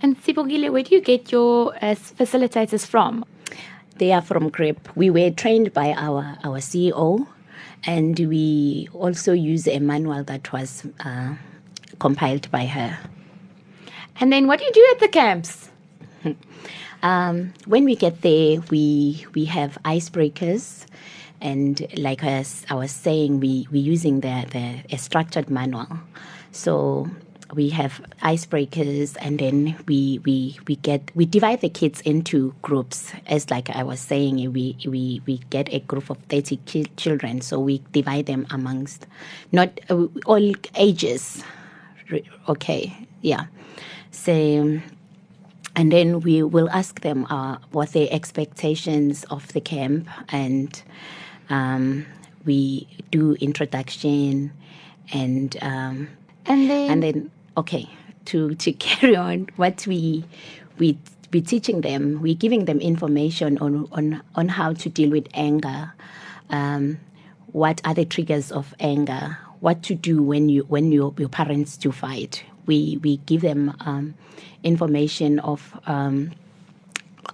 And 0.00 0.16
Sibongile, 0.22 0.70
where 0.70 0.84
do 0.84 0.94
you 0.94 1.00
get 1.00 1.32
your 1.32 1.74
uh, 1.76 1.96
facilitators 1.96 2.86
from? 2.86 3.24
They 3.96 4.12
are 4.12 4.22
from 4.22 4.48
GRIP. 4.48 4.96
We 4.96 5.10
were 5.10 5.30
trained 5.30 5.72
by 5.72 5.92
our, 5.92 6.38
our 6.44 6.58
CEO, 6.58 7.26
and 7.84 8.16
we 8.20 8.88
also 8.92 9.32
use 9.32 9.66
a 9.66 9.80
manual 9.80 10.22
that 10.24 10.52
was 10.52 10.86
uh, 11.00 11.34
compiled 11.98 12.48
by 12.52 12.66
her. 12.66 12.96
And 14.20 14.32
then 14.32 14.46
what 14.46 14.60
do 14.60 14.66
you 14.66 14.72
do 14.72 14.86
at 14.92 15.00
the 15.00 15.08
camps? 15.08 15.70
Um, 17.02 17.54
when 17.66 17.84
we 17.84 17.96
get 17.96 18.22
there, 18.22 18.60
we 18.70 19.26
we 19.34 19.44
have 19.46 19.78
icebreakers, 19.84 20.86
and 21.40 21.86
like 21.96 22.24
as 22.24 22.66
I 22.70 22.74
was 22.74 22.90
saying, 22.92 23.40
we 23.40 23.68
we 23.70 23.78
using 23.78 24.20
the 24.20 24.46
the 24.50 24.94
a 24.94 24.98
structured 24.98 25.50
manual. 25.50 25.88
So 26.52 27.08
we 27.54 27.70
have 27.70 28.02
icebreakers, 28.22 29.16
and 29.20 29.38
then 29.38 29.76
we 29.86 30.20
we 30.24 30.58
we 30.66 30.76
get 30.76 31.10
we 31.14 31.24
divide 31.26 31.60
the 31.60 31.68
kids 31.70 32.00
into 32.02 32.54
groups. 32.62 33.12
As 33.26 33.50
like 33.50 33.70
I 33.70 33.84
was 33.84 34.00
saying, 34.00 34.52
we 34.52 34.76
we 34.86 35.22
we 35.26 35.38
get 35.50 35.72
a 35.72 35.80
group 35.80 36.10
of 36.10 36.18
thirty 36.28 36.56
ki- 36.66 36.90
children, 36.96 37.40
so 37.42 37.60
we 37.60 37.82
divide 37.92 38.26
them 38.26 38.46
amongst 38.50 39.06
not 39.52 39.70
uh, 39.88 40.06
all 40.26 40.52
ages. 40.76 41.44
Okay, 42.48 42.92
yeah. 43.22 43.46
So 44.10 44.80
and 45.78 45.92
then 45.92 46.20
we 46.20 46.42
will 46.42 46.68
ask 46.70 47.00
them 47.02 47.24
uh, 47.30 47.56
what 47.70 47.92
their 47.92 48.08
expectations 48.10 49.24
of 49.30 49.46
the 49.52 49.60
camp 49.60 50.08
and 50.30 50.82
um, 51.50 52.04
we 52.44 52.88
do 53.12 53.34
introduction 53.34 54.52
and 55.12 55.56
um, 55.62 56.08
And 56.46 56.68
then 56.68 56.90
and 56.90 57.02
then 57.02 57.30
okay 57.56 57.88
to 58.26 58.54
to 58.56 58.72
carry 58.86 59.14
on 59.14 59.48
what 59.56 59.86
we 59.86 60.24
we 60.78 60.98
we 61.32 61.40
teaching 61.40 61.82
them 61.82 62.20
we're 62.20 62.34
giving 62.34 62.64
them 62.64 62.80
information 62.80 63.56
on 63.58 63.86
on 63.92 64.20
on 64.34 64.48
how 64.48 64.72
to 64.72 64.88
deal 64.88 65.10
with 65.10 65.28
anger 65.32 65.92
um, 66.50 66.98
what 67.52 67.80
are 67.84 67.94
the 67.94 68.04
triggers 68.04 68.50
of 68.50 68.74
anger 68.80 69.38
what 69.60 69.82
to 69.84 69.94
do 69.94 70.22
when 70.22 70.48
you 70.48 70.64
when 70.68 70.90
your, 70.90 71.14
your 71.18 71.28
parents 71.28 71.76
do 71.76 71.92
fight 71.92 72.42
we 72.68 72.98
we 73.02 73.16
give 73.26 73.40
them 73.40 73.74
um, 73.80 74.14
information 74.62 75.40
of 75.40 75.76
um, 75.86 76.30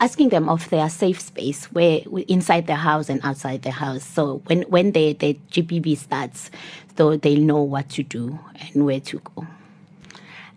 asking 0.00 0.30
them 0.30 0.48
of 0.48 0.70
their 0.70 0.88
safe 0.88 1.20
space 1.20 1.66
where 1.66 2.00
inside 2.28 2.66
the 2.66 2.76
house 2.76 3.10
and 3.10 3.20
outside 3.22 3.62
the 3.62 3.72
house. 3.72 4.04
So 4.04 4.40
when 4.46 4.62
when 4.62 4.92
the 4.92 5.12
the 5.12 5.38
GBV 5.52 5.98
starts 5.98 6.50
so 6.96 7.16
they 7.16 7.36
know 7.36 7.62
what 7.62 7.90
to 7.90 8.02
do 8.02 8.38
and 8.60 8.86
where 8.86 9.00
to 9.00 9.18
go. 9.18 9.46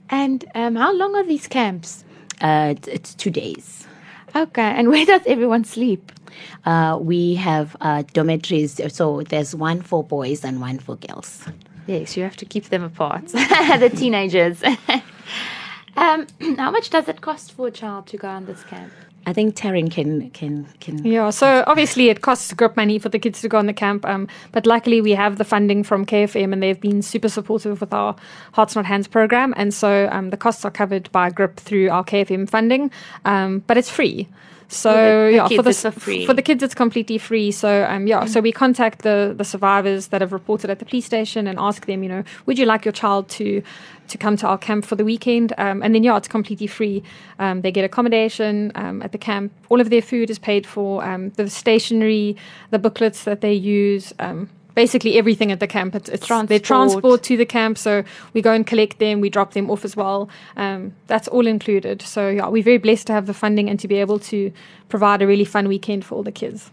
And 0.10 0.46
um, 0.56 0.76
how 0.76 0.94
long 0.94 1.16
are 1.16 1.26
these 1.26 1.48
camps? 1.48 2.06
uh, 2.42 2.76
it's, 2.78 2.88
it's 2.88 3.14
two 3.16 3.32
days. 3.32 3.88
Okay, 4.36 4.62
and 4.62 4.90
where 4.90 5.06
does 5.06 5.24
everyone 5.26 5.66
sleep? 5.66 6.12
uh, 6.66 6.98
we 7.02 7.36
have 7.36 7.76
uh, 7.82 8.04
dormitories. 8.14 8.80
So 8.94 9.24
there's 9.24 9.56
one 9.56 9.82
for 9.82 10.04
boys 10.04 10.44
and 10.44 10.62
one 10.62 10.80
for 10.80 10.96
girls 10.98 11.46
Yes, 11.88 12.18
you 12.18 12.24
have 12.24 12.36
to 12.38 12.46
keep 12.46 12.66
them 12.66 12.84
apart. 12.84 13.28
the 13.28 13.92
teenagers. 13.96 14.62
um, 15.98 16.28
how 16.58 16.70
much 16.70 16.90
does 16.90 17.08
it 17.08 17.22
cost 17.22 17.54
for 17.54 17.68
a 17.68 17.72
child 17.72 18.08
to 18.08 18.18
go 18.18 18.28
on 18.28 18.46
this 18.46 18.64
camp? 18.64 18.92
i 19.26 19.34
think 19.34 19.56
Tarryn 19.56 19.92
can 19.92 20.30
can 20.30 20.66
can 20.80 21.06
Yeah, 21.06 21.32
so 21.32 21.66
obviously 21.68 22.08
it 22.10 22.22
costs 22.22 22.54
group 22.54 22.78
money 22.78 22.98
for 22.98 23.10
the 23.10 23.20
kids 23.20 23.42
to 23.42 23.50
go 23.50 23.58
on 23.58 23.66
the 23.66 23.74
camp, 23.74 24.06
um, 24.06 24.28
but 24.54 24.66
luckily 24.66 25.02
we 25.02 25.12
have 25.16 25.38
the 25.38 25.44
funding 25.44 25.84
from 25.84 26.06
KFM 26.06 26.54
and 26.54 26.64
they've 26.64 26.80
been 26.80 27.02
super 27.02 27.28
supportive 27.28 27.82
with 27.82 27.94
our 27.94 28.16
Hearts 28.54 28.76
Not 28.76 28.86
Hands 28.86 29.08
program, 29.08 29.54
and 29.58 29.74
so 29.74 30.08
um, 30.14 30.30
the 30.30 30.38
costs 30.38 30.64
are 30.64 30.72
covered 30.72 31.12
by 31.12 31.30
group 31.30 31.58
through 31.58 31.90
our 31.90 32.06
KFM 32.06 32.50
funding, 32.50 32.90
um, 33.26 33.64
but 33.68 33.78
it's 33.78 33.90
free. 33.90 34.30
So 34.70 34.92
For 34.92 34.96
the- 34.96 35.32
yeah, 35.34 35.48
kids 35.48 35.56
for 35.58 35.64
the 35.64 35.70
it's 35.70 35.82
for 35.82 35.92
free. 35.92 36.26
for 36.26 36.34
the 36.34 36.42
kids 36.42 36.62
it's 36.64 36.76
completely 36.76 37.18
free. 37.18 37.52
So 37.52 37.86
um, 37.90 38.06
yeah, 38.08 38.26
so 38.26 38.42
we 38.42 38.52
contact 38.52 39.02
the 39.04 39.34
the 39.38 39.46
survivors 39.46 40.08
that 40.08 40.22
have 40.22 40.34
reported 40.34 40.70
at 40.70 40.80
the 40.80 40.86
police 40.86 41.06
station 41.06 41.48
and 41.48 41.58
ask 41.60 41.86
them, 41.86 42.04
you 42.04 42.10
know, 42.10 42.24
would 42.46 42.60
you 42.60 42.66
like 42.66 42.84
your 42.84 42.92
child 42.92 43.30
to 43.30 43.62
to 44.10 44.18
come 44.18 44.36
to 44.38 44.48
our 44.48 44.58
camp 44.58 44.86
for 44.86 44.96
the 44.96 45.06
weekend? 45.06 45.54
Um, 45.58 45.82
and 45.84 45.94
then 45.96 46.04
yeah, 46.04 46.18
it's 46.18 46.28
completely 46.28 46.68
free. 46.68 47.02
Um, 47.40 47.62
they 47.62 47.72
get 47.72 47.86
accommodation 47.86 48.72
um, 48.76 49.02
at 49.02 49.12
the 49.12 49.18
camp. 49.18 49.52
All 49.70 49.80
of 49.82 49.90
their 49.90 50.02
food 50.02 50.30
is 50.30 50.40
paid 50.40 50.66
for. 50.68 51.04
Um, 51.04 51.30
the 51.32 51.50
stationery, 51.50 52.36
the 52.72 52.80
booklets 52.80 53.24
that 53.24 53.42
they 53.42 53.54
use. 53.54 54.14
Basically 54.78 55.18
everything 55.18 55.52
at 55.52 55.60
the 55.60 55.66
camp. 55.66 55.96
It's, 55.96 56.08
it's 56.08 56.28
their 56.28 56.38
Transport. 56.38 56.64
transport 56.64 57.24
to 57.24 57.36
the 57.36 57.48
camp. 57.48 57.80
So 57.80 58.04
we 58.34 58.44
go 58.44 58.52
and 58.54 58.66
collect 58.66 59.00
them. 59.00 59.22
We 59.22 59.30
drop 59.30 59.54
them 59.54 59.72
off 59.72 59.84
as 59.84 59.96
well. 59.96 60.30
Um, 60.56 60.94
that's 61.08 61.28
all 61.28 61.48
included. 61.48 62.04
So 62.04 62.30
yeah, 62.30 62.48
we're 62.48 62.62
very 62.62 62.78
blessed 62.78 63.08
to 63.08 63.14
have 63.14 63.26
the 63.26 63.34
funding 63.34 63.72
and 63.72 63.80
to 63.80 63.88
be 63.88 63.96
able 63.96 64.20
to 64.32 64.52
provide 64.88 65.24
a 65.24 65.28
really 65.28 65.46
fun 65.46 65.68
weekend 65.68 66.06
for 66.06 66.14
all 66.14 66.22
the 66.22 66.32
kids. 66.32 66.70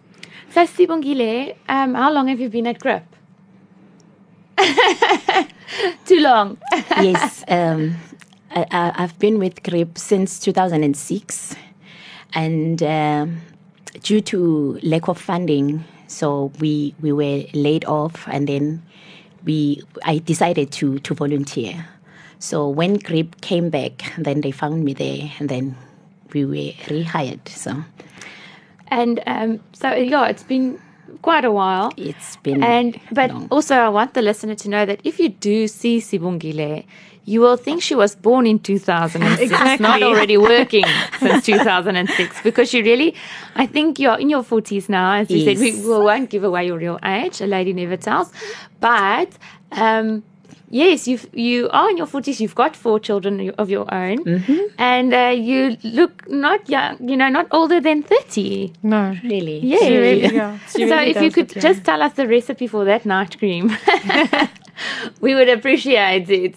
So, 0.51 0.67
Sibongile, 0.67 1.57
um, 1.69 1.95
how 1.95 2.13
long 2.13 2.29
have 2.29 2.41
you 2.41 2.51
been 2.51 2.67
at 2.67 2.79
GRIP? 2.79 3.05
Too 6.05 6.21
long. 6.21 6.59
yes, 7.01 7.43
um, 7.49 7.97
I, 8.51 8.67
I, 8.71 8.93
I've 9.03 9.19
been 9.19 9.39
with 9.39 9.63
GRIP 9.63 9.97
since 9.97 10.39
2006, 10.41 11.57
and 12.35 12.83
um, 12.83 13.41
due 14.03 14.21
to 14.21 14.79
lack 14.83 15.09
of 15.09 15.19
funding, 15.19 15.85
so 16.07 16.53
we 16.61 16.95
we 17.01 17.13
were 17.13 17.45
laid 17.55 17.85
off, 17.87 18.27
and 18.29 18.49
then 18.49 18.83
we 19.45 19.83
I 20.05 20.19
decided 20.19 20.71
to 20.73 20.99
to 21.01 21.15
volunteer. 21.15 21.87
So 22.39 22.69
when 22.69 22.95
GRIP 22.99 23.41
came 23.41 23.71
back, 23.71 24.05
then 24.19 24.41
they 24.43 24.51
found 24.51 24.85
me 24.85 24.93
there, 24.95 25.31
and 25.39 25.49
then 25.49 25.77
we 26.33 26.45
were 26.45 26.73
rehired. 26.89 27.49
So 27.49 27.85
And 28.89 29.21
um, 29.27 29.61
so, 29.73 29.93
yeah, 29.95 30.27
it's 30.29 30.43
been 30.43 30.79
quite 31.23 31.45
a 31.45 31.51
while. 31.51 31.91
it's 31.97 32.37
been 32.37 32.63
And 32.63 33.01
but 33.11 33.31
long. 33.31 33.49
also, 33.51 33.75
I 33.77 33.89
want 33.89 34.15
the 34.15 34.23
listener 34.23 34.55
to 34.57 34.69
know 34.69 34.85
that 34.87 35.01
if 35.05 35.19
you 35.19 35.31
do 35.31 35.67
see 35.69 35.99
Sibongile, 36.01 36.85
you 37.27 37.41
will 37.41 37.57
think 37.57 37.83
she 37.83 37.95
was 37.95 38.15
born 38.15 38.47
in 38.47 38.59
2006, 38.59 39.81
not 39.81 40.03
already 40.03 40.37
working 40.37 40.85
since 41.19 41.45
2006, 41.47 42.43
because 42.43 42.69
she 42.71 42.83
really, 42.83 43.15
I 43.57 43.67
think 43.67 43.99
you're 43.99 44.19
in 44.19 44.29
your 44.29 44.43
40s 44.43 44.89
now. 44.89 45.15
As 45.15 45.31
you 45.31 45.45
said, 45.45 45.59
we, 45.59 45.73
we 45.73 45.89
won't 46.05 46.29
give 46.31 46.45
away 46.45 46.67
your 46.67 46.79
real 46.79 46.99
age. 47.05 47.41
A 47.41 47.47
lady 47.47 47.73
never 47.73 47.97
tells, 47.97 48.33
but. 48.81 49.31
Um, 49.73 50.23
Yes, 50.71 51.07
you 51.07 51.21
you 51.33 51.69
are 51.71 51.89
in 51.91 51.97
your 51.99 52.07
forties. 52.07 52.41
You've 52.41 52.57
got 52.57 52.75
four 52.75 52.99
children 52.99 53.51
of 53.59 53.71
your 53.71 53.87
own, 53.95 54.19
and 54.77 55.15
uh, 55.15 55.31
you 55.37 55.77
look 55.85 56.27
not 56.29 56.69
young. 56.69 56.97
You 57.09 57.17
know, 57.17 57.29
not 57.29 57.47
older 57.53 57.81
than 57.81 58.03
thirty. 58.03 58.73
No. 58.83 59.15
really 59.23 59.61
Yeah. 59.61 59.79
She 59.79 59.97
really- 59.97 60.35
yeah, 60.35 60.59
she 60.75 60.89
so 60.89 60.99
if 60.99 61.21
you 61.23 61.31
could 61.31 61.55
look 61.55 61.63
just 61.63 61.85
tell 61.85 62.03
us 62.03 62.15
the 62.15 62.27
recipe 62.27 62.67
for 62.67 62.85
that 62.87 63.07
night 63.07 63.39
cream, 63.39 63.71
we 65.21 65.35
would 65.35 65.49
appreciate 65.49 66.29
it. 66.31 66.55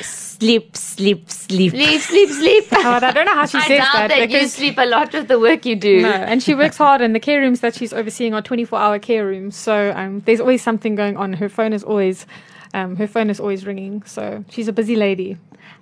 sleep, 0.00 0.76
sleep, 0.76 1.30
sleep. 1.30 1.72
sleep, 1.72 2.00
sleep, 2.00 2.28
sleep. 2.30 2.64
Oh, 2.72 2.92
I 2.92 3.12
don't 3.12 3.26
know 3.26 3.34
how 3.34 3.46
she 3.46 3.58
I 3.58 3.66
says 3.66 3.78
doubt 3.78 3.92
that, 3.94 4.08
that, 4.08 4.30
you 4.30 4.46
sleep 4.48 4.74
a 4.78 4.86
lot 4.86 5.12
with 5.12 5.28
the 5.28 5.38
work 5.38 5.66
you 5.66 5.76
do. 5.76 6.02
no, 6.02 6.10
and 6.12 6.42
she 6.42 6.54
works 6.54 6.76
hard, 6.76 7.00
and 7.00 7.14
the 7.14 7.20
care 7.20 7.40
rooms 7.40 7.60
that 7.60 7.74
she's 7.74 7.92
overseeing 7.92 8.34
are 8.34 8.42
24-hour 8.42 8.98
care 9.00 9.26
rooms. 9.26 9.56
So 9.56 9.92
um, 9.96 10.20
there's 10.20 10.40
always 10.40 10.62
something 10.62 10.94
going 10.94 11.16
on. 11.16 11.32
Her 11.34 11.48
phone 11.48 11.72
is 11.72 11.82
always, 11.82 12.26
um, 12.74 12.96
her 12.96 13.06
phone 13.06 13.30
is 13.30 13.40
always 13.40 13.66
ringing. 13.66 14.02
So 14.04 14.44
she's 14.48 14.68
a 14.68 14.72
busy 14.72 14.96
lady. 14.96 15.36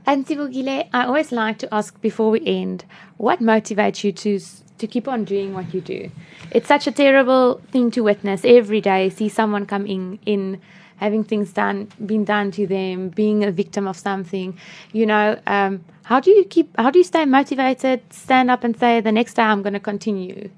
And 0.06 0.26
Sibongile, 0.26 0.88
I 0.92 1.04
always 1.04 1.32
like 1.32 1.58
to 1.58 1.74
ask 1.74 2.00
before 2.00 2.30
we 2.30 2.40
end, 2.46 2.84
what 3.16 3.40
motivates 3.40 4.04
you 4.04 4.12
to 4.12 4.40
to 4.78 4.86
keep 4.86 5.08
on 5.08 5.24
doing 5.24 5.54
what 5.54 5.72
you 5.72 5.80
do? 5.80 6.10
It's 6.50 6.68
such 6.68 6.86
a 6.86 6.92
terrible 6.92 7.60
thing 7.72 7.90
to 7.92 8.02
witness 8.02 8.44
every 8.44 8.80
day. 8.80 9.08
See 9.08 9.28
someone 9.28 9.64
coming 9.64 10.18
in, 10.26 10.60
having 10.96 11.24
things 11.24 11.52
done, 11.52 11.88
being 12.04 12.24
done 12.24 12.50
to 12.52 12.66
them, 12.66 13.08
being 13.08 13.42
a 13.42 13.50
victim 13.50 13.88
of 13.88 13.96
something. 13.96 14.58
You 14.92 15.06
know, 15.06 15.38
um, 15.46 15.84
how 16.04 16.20
do 16.20 16.30
you 16.30 16.44
keep? 16.44 16.76
How 16.78 16.90
do 16.90 16.98
you 16.98 17.04
stay 17.04 17.24
motivated? 17.24 18.00
Stand 18.12 18.50
up 18.50 18.64
and 18.64 18.78
say, 18.78 19.00
the 19.00 19.12
next 19.12 19.34
day 19.34 19.42
I'm 19.42 19.62
going 19.62 19.72
to 19.72 19.80
continue. 19.80 20.50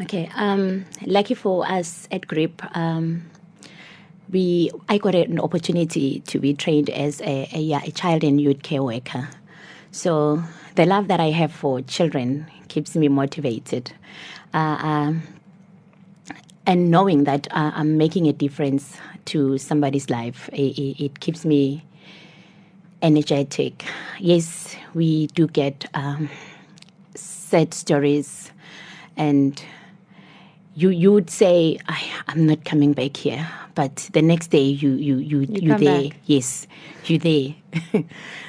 Okay. 0.00 0.30
Um, 0.34 0.86
lucky 1.04 1.34
for 1.34 1.70
us 1.70 2.08
at 2.10 2.26
GRIP, 2.26 2.62
um, 2.74 3.30
we 4.30 4.70
I 4.88 4.98
got 4.98 5.14
an 5.14 5.38
opportunity 5.38 6.20
to 6.20 6.38
be 6.38 6.54
trained 6.54 6.90
as 6.90 7.20
a, 7.22 7.48
a, 7.52 7.72
a 7.86 7.90
child 7.90 8.24
and 8.24 8.40
youth 8.40 8.62
care 8.62 8.82
worker. 8.82 9.28
So 9.92 10.42
the 10.76 10.86
love 10.86 11.08
that 11.08 11.20
I 11.20 11.30
have 11.30 11.52
for 11.52 11.80
children 11.82 12.46
keeps 12.68 12.94
me 12.94 13.08
motivated. 13.08 13.92
Uh, 14.54 14.78
um, 14.80 15.22
and 16.66 16.90
knowing 16.90 17.24
that 17.24 17.48
uh, 17.50 17.72
I'm 17.74 17.96
making 17.96 18.28
a 18.28 18.32
difference 18.32 18.96
to 19.26 19.58
somebody's 19.58 20.08
life, 20.10 20.48
it, 20.52 20.78
it, 21.02 21.20
keeps 21.20 21.44
me 21.44 21.84
energetic. 23.02 23.84
Yes, 24.18 24.76
we 24.94 25.26
do 25.28 25.48
get 25.48 25.86
um, 25.94 26.28
sad 27.14 27.74
stories, 27.74 28.52
and 29.16 29.62
you 30.74 30.90
you 30.90 31.12
would 31.12 31.30
say, 31.30 31.78
I, 31.88 32.02
"I'm 32.28 32.46
not 32.46 32.64
coming 32.64 32.92
back 32.92 33.16
here," 33.16 33.46
but 33.74 34.08
the 34.12 34.22
next 34.22 34.48
day 34.48 34.62
you 34.62 34.90
you 34.92 35.16
you 35.16 35.40
you, 35.48 35.74
there. 35.74 36.08
back. 36.08 36.16
Yes, 36.26 36.66
you 37.06 37.18
there. 37.18 37.54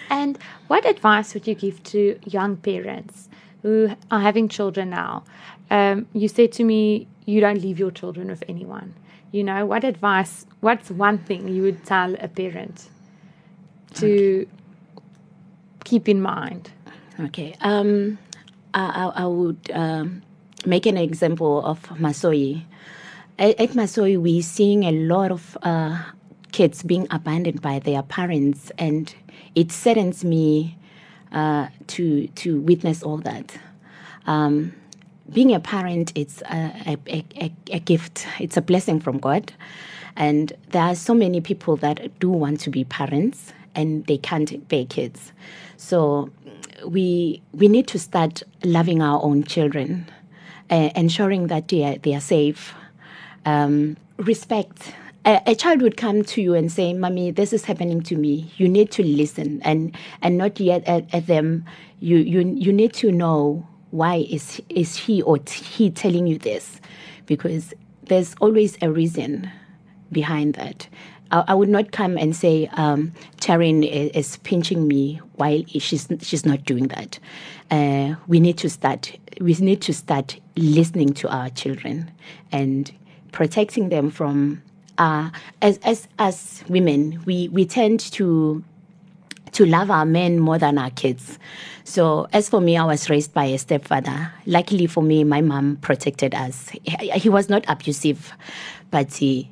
And 0.09 0.37
what 0.67 0.85
advice 0.85 1.33
would 1.33 1.47
you 1.47 1.55
give 1.55 1.81
to 1.83 2.19
young 2.25 2.57
parents 2.57 3.29
who 3.61 3.95
are 4.11 4.19
having 4.19 4.49
children 4.49 4.89
now? 4.89 5.23
Um, 5.69 6.05
you 6.13 6.27
said 6.27 6.51
to 6.53 6.65
me, 6.65 7.07
you 7.25 7.39
don't 7.39 7.61
leave 7.61 7.79
your 7.79 7.91
children 7.91 8.27
with 8.27 8.43
anyone. 8.49 8.93
you 9.31 9.43
know, 9.43 9.65
what 9.65 9.83
advice, 9.85 10.45
what's 10.59 10.91
one 10.91 11.17
thing 11.17 11.47
you 11.47 11.61
would 11.63 11.85
tell 11.85 12.15
a 12.19 12.27
parent 12.27 12.89
to 13.93 14.45
keep 15.85 16.09
in 16.09 16.21
mind? 16.21 16.69
Okay. 17.19 17.55
Um, 17.61 18.17
I, 18.73 18.83
I, 19.15 19.23
I 19.23 19.25
would 19.25 19.71
um, 19.73 20.21
make 20.65 20.85
an 20.85 20.97
example 20.97 21.63
of 21.65 21.81
Masoyi. 21.89 22.63
At, 23.39 23.59
at 23.59 23.69
Masoyi, 23.71 24.17
we're 24.17 24.41
seeing 24.41 24.83
a 24.83 24.91
lot 24.91 25.31
of 25.31 25.57
uh, 25.63 26.01
kids 26.51 26.83
being 26.83 27.07
abandoned 27.11 27.61
by 27.61 27.79
their 27.79 28.03
parents, 28.03 28.71
and 28.77 29.13
it 29.55 29.71
saddens 29.71 30.23
me 30.23 30.77
uh, 31.31 31.67
to 31.87 32.27
to 32.27 32.59
witness 32.61 33.03
all 33.03 33.17
that. 33.17 33.57
Um, 34.27 34.73
being 35.31 35.53
a 35.53 35.59
parent, 35.59 36.11
it's 36.15 36.41
a, 36.41 36.97
a, 37.07 37.23
a, 37.39 37.53
a 37.71 37.79
gift. 37.79 38.27
It's 38.39 38.57
a 38.57 38.61
blessing 38.61 38.99
from 38.99 39.17
God, 39.17 39.53
and 40.15 40.53
there 40.69 40.83
are 40.83 40.95
so 40.95 41.13
many 41.13 41.41
people 41.41 41.77
that 41.77 42.19
do 42.19 42.29
want 42.29 42.59
to 42.61 42.69
be 42.69 42.83
parents 42.83 43.53
and 43.75 44.05
they 44.07 44.17
can't 44.17 44.67
bear 44.67 44.85
kids. 44.85 45.31
So 45.77 46.29
we 46.85 47.41
we 47.53 47.67
need 47.67 47.87
to 47.87 47.99
start 47.99 48.43
loving 48.63 49.01
our 49.01 49.21
own 49.23 49.43
children, 49.43 50.07
uh, 50.71 50.89
ensuring 50.95 51.47
that 51.47 51.67
they 51.67 51.83
are, 51.83 51.97
they 51.97 52.15
are 52.15 52.21
safe. 52.21 52.73
Um, 53.45 53.97
respect. 54.17 54.93
A, 55.25 55.41
a 55.45 55.55
child 55.55 55.81
would 55.81 55.97
come 55.97 56.23
to 56.23 56.41
you 56.41 56.55
and 56.55 56.71
say, 56.71 56.93
"Mommy, 56.93 57.31
this 57.31 57.53
is 57.53 57.65
happening 57.65 58.01
to 58.03 58.15
me." 58.15 58.51
You 58.57 58.67
need 58.67 58.91
to 58.91 59.03
listen 59.03 59.61
and 59.63 59.95
and 60.21 60.37
not 60.37 60.59
yet 60.59 60.83
at, 60.87 61.13
at 61.13 61.27
them. 61.27 61.65
You 61.99 62.17
you 62.17 62.39
you 62.57 62.73
need 62.73 62.93
to 62.93 63.11
know 63.11 63.67
why 63.91 64.25
is 64.29 64.61
is 64.69 64.95
he 64.95 65.21
or 65.21 65.37
t- 65.37 65.63
he 65.63 65.89
telling 65.91 66.25
you 66.27 66.37
this, 66.37 66.79
because 67.25 67.73
there's 68.03 68.35
always 68.41 68.77
a 68.81 68.89
reason 68.89 69.51
behind 70.11 70.55
that. 70.55 70.87
I, 71.31 71.43
I 71.49 71.53
would 71.53 71.69
not 71.69 71.91
come 71.91 72.17
and 72.17 72.35
say 72.35 72.67
um, 72.73 73.13
Tarryn 73.37 73.87
is, 73.89 74.11
is 74.11 74.37
pinching 74.37 74.87
me 74.87 75.21
while 75.35 75.63
she's 75.67 76.07
she's 76.21 76.45
not 76.45 76.65
doing 76.65 76.87
that. 76.89 77.19
Uh, 77.69 78.15
we 78.27 78.39
need 78.39 78.57
to 78.59 78.69
start. 78.69 79.17
We 79.39 79.53
need 79.55 79.81
to 79.83 79.93
start 79.93 80.39
listening 80.55 81.13
to 81.15 81.29
our 81.29 81.49
children 81.49 82.11
and 82.51 82.91
protecting 83.31 83.89
them 83.89 84.11
from. 84.11 84.61
Uh, 84.97 85.31
as 85.61 85.79
as 85.79 86.07
as 86.19 86.63
women, 86.67 87.23
we 87.25 87.47
we 87.47 87.65
tend 87.65 87.99
to 87.99 88.63
to 89.53 89.65
love 89.65 89.91
our 89.91 90.05
men 90.05 90.39
more 90.39 90.57
than 90.57 90.77
our 90.77 90.89
kids. 90.91 91.37
So, 91.83 92.27
as 92.31 92.49
for 92.49 92.61
me, 92.61 92.77
I 92.77 92.85
was 92.85 93.09
raised 93.09 93.33
by 93.33 93.45
a 93.45 93.57
stepfather. 93.57 94.31
Luckily 94.45 94.87
for 94.87 95.03
me, 95.03 95.23
my 95.23 95.41
mom 95.41 95.77
protected 95.77 96.33
us. 96.33 96.69
He, 96.83 97.09
he 97.11 97.29
was 97.29 97.49
not 97.49 97.65
abusive, 97.67 98.31
but 98.91 99.13
he, 99.13 99.49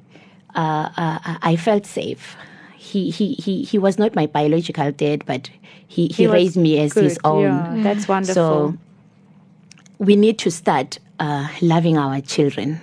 uh, 0.55 0.89
uh, 0.97 1.37
I 1.41 1.55
felt 1.55 1.85
safe. 1.85 2.35
He, 2.75 3.09
he, 3.09 3.33
he, 3.33 3.63
he 3.63 3.77
was 3.77 3.99
not 3.99 4.15
my 4.15 4.25
biological 4.25 4.91
dad, 4.91 5.25
but 5.25 5.49
he, 5.87 6.07
he, 6.07 6.27
was 6.27 6.33
raised 6.33 6.57
me 6.57 6.79
as 6.79 6.93
his 6.93 7.19
own. 7.23 7.41
Yeah, 7.41 7.83
that's 7.83 8.07
wonderful. 8.07 8.33
So, 8.33 8.77
we 9.97 10.15
need 10.15 10.39
to 10.39 10.51
start 10.51 10.97
uh, 11.19 11.49
loving 11.61 11.97
our 11.97 12.21
children, 12.21 12.79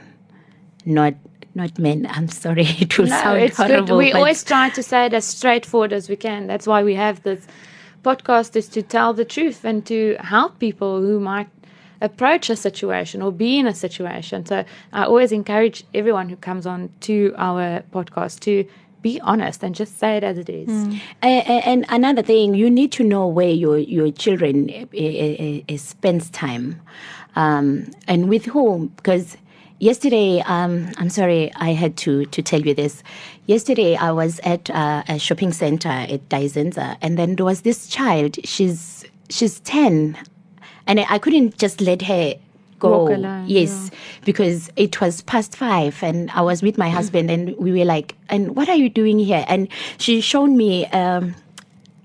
not 0.84 1.14
not 1.54 1.78
men. 1.78 2.06
I'm 2.10 2.28
sorry, 2.28 2.66
it 2.66 2.98
will 2.98 3.06
No, 3.06 3.18
sound 3.22 3.40
it's 3.40 3.56
horrible. 3.56 3.86
good. 3.86 3.96
We 3.96 4.12
always 4.12 4.44
try 4.44 4.68
to 4.70 4.82
say 4.82 5.06
it 5.06 5.14
as 5.14 5.24
straightforward 5.24 5.92
as 5.92 6.08
we 6.08 6.16
can. 6.16 6.46
That's 6.46 6.66
why 6.66 6.82
we 6.84 6.94
have 6.94 7.22
this 7.22 7.46
podcast 8.04 8.54
is 8.54 8.68
to 8.68 8.82
tell 8.82 9.14
the 9.14 9.24
truth 9.24 9.64
and 9.64 9.84
to 9.86 10.16
help 10.20 10.58
people 10.58 11.00
who 11.00 11.18
might 11.18 11.48
approach 12.00 12.50
a 12.50 12.56
situation 12.56 13.22
or 13.22 13.32
be 13.32 13.58
in 13.58 13.66
a 13.66 13.74
situation. 13.74 14.44
So 14.46 14.64
I 14.92 15.04
always 15.04 15.32
encourage 15.32 15.84
everyone 15.94 16.28
who 16.28 16.36
comes 16.36 16.66
on 16.66 16.90
to 17.02 17.34
our 17.36 17.82
podcast 17.92 18.40
to 18.40 18.64
be 19.02 19.20
honest 19.20 19.62
and 19.62 19.74
just 19.74 19.98
say 19.98 20.16
it 20.16 20.24
as 20.24 20.36
it 20.38 20.48
is. 20.48 20.68
A- 21.22 21.44
a- 21.46 21.62
And 21.68 21.84
another 21.88 22.22
thing, 22.22 22.54
you 22.54 22.68
need 22.70 22.90
to 22.92 23.04
know 23.04 23.26
where 23.28 23.50
your 23.50 23.78
your 23.78 24.10
children 24.10 24.68
uh, 24.70 24.86
uh, 24.96 25.74
uh, 25.74 25.76
spends 25.78 26.28
time, 26.30 26.80
um, 27.36 27.90
and 28.08 28.28
with 28.28 28.46
whom. 28.46 28.88
Because 28.96 29.36
yesterday, 29.78 30.42
um, 30.46 30.90
I'm 30.98 31.10
sorry, 31.10 31.52
I 31.56 31.72
had 31.72 31.96
to 31.98 32.24
to 32.26 32.42
tell 32.42 32.62
you 32.62 32.74
this. 32.74 33.02
Yesterday, 33.46 33.94
I 33.96 34.10
was 34.10 34.40
at 34.42 34.70
uh, 34.70 35.02
a 35.08 35.18
shopping 35.18 35.52
center 35.52 35.88
at 35.88 36.28
Dysenza, 36.28 36.96
and 37.00 37.16
then 37.18 37.36
there 37.36 37.46
was 37.46 37.60
this 37.62 37.86
child. 37.88 38.36
She's 38.44 39.04
she's 39.30 39.60
ten, 39.60 40.16
and 40.86 41.00
I 41.00 41.06
I 41.08 41.18
couldn't 41.18 41.58
just 41.58 41.80
let 41.80 42.02
her 42.02 42.34
go. 42.78 43.08
Alone, 43.08 43.44
yes, 43.46 43.90
because 44.24 44.70
it 44.76 45.00
was 45.00 45.22
past 45.22 45.56
five, 45.56 46.02
and 46.02 46.30
I 46.32 46.42
was 46.42 46.62
with 46.62 46.76
my 46.78 46.90
husband, 46.90 47.30
and 47.30 47.56
we 47.56 47.72
were 47.72 47.84
like, 47.84 48.14
"And 48.28 48.56
what 48.56 48.68
are 48.68 48.76
you 48.76 48.88
doing 48.88 49.18
here?" 49.18 49.44
And 49.48 49.68
she 49.98 50.20
showed 50.20 50.50
me. 50.50 50.86
Um, 50.86 51.34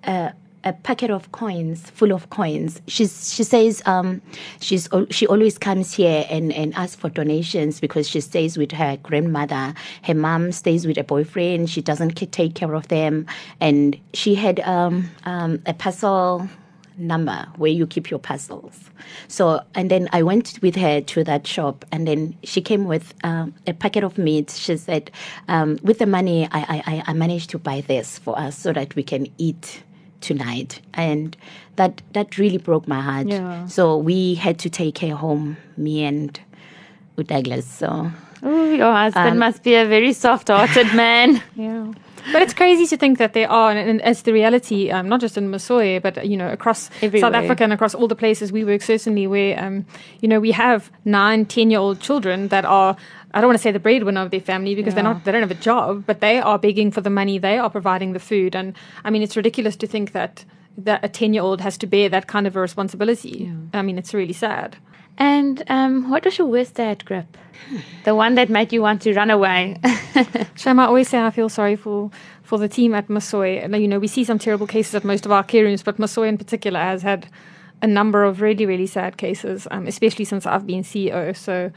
a, 0.04 0.34
a 0.64 0.74
packet 0.74 1.10
of 1.10 1.32
coins 1.32 1.90
full 1.92 2.12
of 2.12 2.30
coins 2.30 2.82
she's 2.88 3.34
she 3.34 3.44
says 3.44 3.82
um 3.86 4.22
she's 4.60 4.88
she 5.10 5.26
always 5.28 5.58
comes 5.58 5.94
here 5.94 6.26
and 6.30 6.54
and 6.54 6.74
asks 6.76 6.96
for 6.96 7.10
donations 7.10 7.80
because 7.80 8.08
she 8.08 8.22
stays 8.22 8.58
with 8.58 8.72
her 8.72 8.98
grandmother 8.98 9.74
her 10.04 10.14
mom 10.14 10.52
stays 10.52 10.86
with 10.86 10.98
a 10.98 11.04
boyfriend 11.04 11.70
she 11.70 11.82
doesn't 11.82 12.12
take 12.32 12.56
care 12.56 12.74
of 12.76 12.88
them 12.90 13.26
and 13.60 13.98
she 14.14 14.36
had 14.36 14.60
um 14.62 15.10
um 15.26 15.62
a 15.66 15.74
parcel 15.74 16.48
number 17.02 17.48
where 17.58 17.72
you 17.72 17.86
keep 17.88 18.10
your 18.10 18.20
parcels. 18.20 18.80
So, 19.28 19.62
and 19.76 19.90
then 19.92 20.08
I 20.14 20.24
went 20.24 20.60
with 20.62 20.76
her 20.76 21.02
to 21.02 21.24
that 21.24 21.48
shop, 21.48 21.86
and 21.92 22.08
then 22.08 22.36
she 22.44 22.62
came 22.62 22.86
with 22.86 23.14
um, 23.24 23.54
a 23.68 23.74
packet 23.74 24.04
of 24.04 24.18
meat. 24.18 24.50
She 24.52 24.78
said, 24.78 25.12
um, 25.48 25.78
"With 25.84 25.98
the 26.00 26.06
money, 26.06 26.48
I, 26.52 26.84
I 26.86 27.04
I- 27.08 27.14
managed 27.14 27.50
to 27.52 27.60
buy 27.60 27.82
this 27.82 28.20
for 28.20 28.38
us 28.40 28.58
so 28.58 28.72
that 28.74 28.96
we 28.96 29.04
can 29.04 29.28
eat 29.38 29.84
tonight." 30.22 30.82
And 30.94 31.36
that 31.76 32.02
that 32.14 32.38
really 32.38 32.58
broke 32.58 32.88
my 32.88 33.02
heart. 33.02 33.28
Yeah. 33.28 33.66
So 33.68 33.98
we 33.98 34.36
had 34.36 34.58
to 34.60 34.70
take 34.70 35.00
her 35.00 35.16
home, 35.16 35.58
me 35.78 36.04
and 36.04 36.40
Douglas. 37.28 37.66
So 37.68 38.12
Ooh, 38.44 38.74
your 38.76 38.92
husband 38.94 39.30
Um, 39.32 39.38
must 39.38 39.62
be 39.64 39.76
a 39.76 39.86
very 39.86 40.14
soft-hearted 40.14 40.94
man. 40.96 41.42
Yeah. 41.56 41.94
But 42.32 42.42
it's 42.42 42.54
crazy 42.54 42.86
to 42.88 42.98
think 42.98 43.18
that 43.18 43.34
they 43.34 43.46
are, 43.46 43.72
and, 43.72 43.90
and 43.90 44.02
it's 44.04 44.22
the 44.24 44.34
reality, 44.34 44.92
um, 44.92 45.10
not 45.10 45.22
just 45.22 45.38
in 45.38 45.50
Masoyi, 45.50 46.02
but 46.02 46.26
you 46.26 46.38
know 46.38 46.50
across 46.50 46.90
Everywhere. 47.02 47.32
South 47.32 47.34
Africa 47.34 47.64
and 47.64 47.74
across 47.74 47.96
all 47.96 48.08
the 48.08 48.16
places 48.16 48.52
we 48.52 48.64
work. 48.64 48.82
Certainly, 48.82 49.28
where 49.28 49.60
um, 49.64 49.86
you 50.22 50.28
know 50.28 50.40
we 50.40 50.52
have 50.52 50.92
nine, 51.06 51.46
ten-year-old 51.46 52.00
children 52.00 52.50
that 52.50 52.66
are. 52.66 52.96
I 53.34 53.40
don't 53.40 53.48
want 53.48 53.58
to 53.58 53.64
say 53.64 53.72
the 53.72 53.80
breadwinner 53.80 54.22
of 54.22 54.32
their 54.32 54.42
family 54.42 54.76
because 54.76 54.94
they're 54.94 55.04
not. 55.04 55.24
They 55.24 55.32
don't 55.32 55.42
have 55.42 55.52
a 55.52 55.56
job, 55.56 56.04
but 56.06 56.20
they 56.20 56.40
are 56.40 56.60
begging 56.60 56.92
for 56.92 57.02
the 57.02 57.10
money. 57.10 57.38
They 57.40 57.58
are 57.58 57.70
providing 57.70 58.14
the 58.14 58.20
food, 58.20 58.56
and 58.56 58.76
I 59.06 59.10
mean, 59.10 59.22
it's 59.22 59.38
ridiculous 59.38 59.76
to 59.78 59.88
think 59.88 60.12
that 60.12 60.46
that 60.78 61.04
a 61.04 61.10
ten-year-old 61.10 61.62
has 61.62 61.78
to 61.80 61.88
bear 61.88 62.10
that 62.10 62.28
kind 62.28 62.48
of 62.48 62.56
a 62.56 62.60
responsibility. 62.60 63.52
I 63.74 63.82
mean, 63.82 63.98
it's 63.98 64.14
really 64.14 64.34
sad. 64.34 64.78
And 65.18 65.64
um, 65.70 66.10
what 66.10 66.26
was 66.26 66.38
your 66.38 66.48
worst 66.48 66.76
day 66.76 66.90
at 66.90 67.06
grip? 67.06 67.38
The 68.06 68.16
one 68.16 68.36
that 68.36 68.50
made 68.50 68.74
you 68.74 68.82
want 68.82 69.02
to 69.04 69.14
run 69.14 69.30
away. 69.30 69.78
Shama, 70.56 70.84
I 70.84 70.86
always 70.86 71.10
say 71.10 71.22
I 71.22 71.30
feel 71.30 71.50
sorry 71.50 71.76
for, 71.76 72.10
for 72.44 72.58
the 72.58 72.68
team 72.68 72.94
at 72.96 73.08
Masoyi. 73.08 73.80
You 73.80 73.88
know, 73.88 74.00
we 74.00 74.08
see 74.08 74.24
some 74.24 74.40
terrible 74.40 74.68
cases 74.68 74.96
at 74.96 75.04
most 75.04 75.26
of 75.26 75.32
our 75.32 75.44
care 75.44 75.64
rooms, 75.64 75.84
but 75.84 75.98
Masoyi 75.98 76.30
in 76.30 76.38
particular 76.38 76.80
has 76.80 77.02
had 77.02 77.28
a 77.82 77.88
number 77.88 78.24
of 78.24 78.42
really, 78.42 78.66
really 78.66 78.88
sad 78.88 79.18
cases, 79.18 79.68
um, 79.72 79.88
especially 79.88 80.26
since 80.26 80.46
I've 80.46 80.68
been 80.68 80.84
CEO. 80.84 81.36
So 81.36 81.72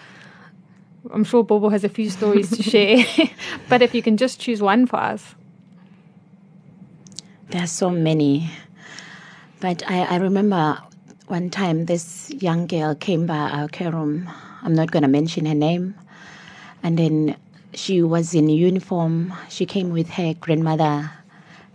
I'm 1.13 1.25
sure 1.25 1.43
Bobo 1.43 1.69
has 1.69 1.85
a 1.85 1.89
few 1.89 2.11
stories 2.11 2.51
to 2.57 2.63
share. 2.63 3.05
but 3.69 3.83
if 3.83 3.95
you 3.95 4.03
can 4.03 4.17
just 4.17 4.41
choose 4.41 4.63
one 4.63 4.87
for 4.87 4.97
us. 4.97 5.35
There 7.51 7.63
are 7.63 7.69
so 7.69 7.91
many. 7.91 8.51
But 9.61 9.83
I, 9.89 10.03
I 10.03 10.17
remember 10.17 10.79
one 11.27 11.51
time 11.51 11.87
this 11.87 12.31
young 12.31 12.67
girl 12.67 12.95
came 12.95 13.27
by 13.27 13.37
our 13.37 13.69
care 13.69 13.91
room. 13.91 14.31
I'm 14.63 14.75
not 14.75 14.91
going 14.91 15.03
to 15.03 15.09
mention 15.09 15.47
her 15.47 15.55
name. 15.55 15.95
And 16.83 16.99
then 16.99 17.37
she 17.75 18.03
was 18.03 18.35
in 18.35 18.49
uniform. 18.49 19.33
She 19.49 19.67
came 19.67 19.91
with 19.91 20.11
her 20.11 20.35
grandmother. 20.35 21.11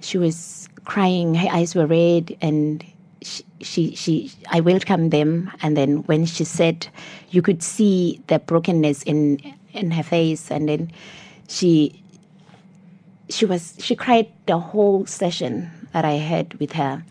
She 0.01 0.17
was 0.17 0.69
crying. 0.85 1.35
Her 1.35 1.49
eyes 1.51 1.75
were 1.75 1.87
red. 1.87 2.37
And 2.41 2.85
she, 3.21 3.43
she, 3.61 3.95
she 3.95 4.31
I 4.51 4.59
welcomed 4.59 5.11
them. 5.11 5.51
And 5.61 5.75
then 5.75 5.97
when 6.03 6.25
she 6.25 6.43
said, 6.43 6.87
you 7.31 7.41
could 7.41 7.63
see 7.63 8.21
the 8.27 8.39
brokenness 8.39 9.03
in, 9.03 9.39
in 9.73 9.91
her 9.91 10.03
face. 10.03 10.51
And 10.51 10.69
then 10.69 10.91
she 11.47 12.01
she 13.29 13.45
was 13.45 13.75
she 13.79 13.95
cried 13.95 14.27
the 14.47 14.57
whole 14.57 15.05
session 15.05 15.71
that 15.93 16.05
I 16.05 16.13
had 16.13 16.53
with 16.55 16.73
her, 16.73 17.03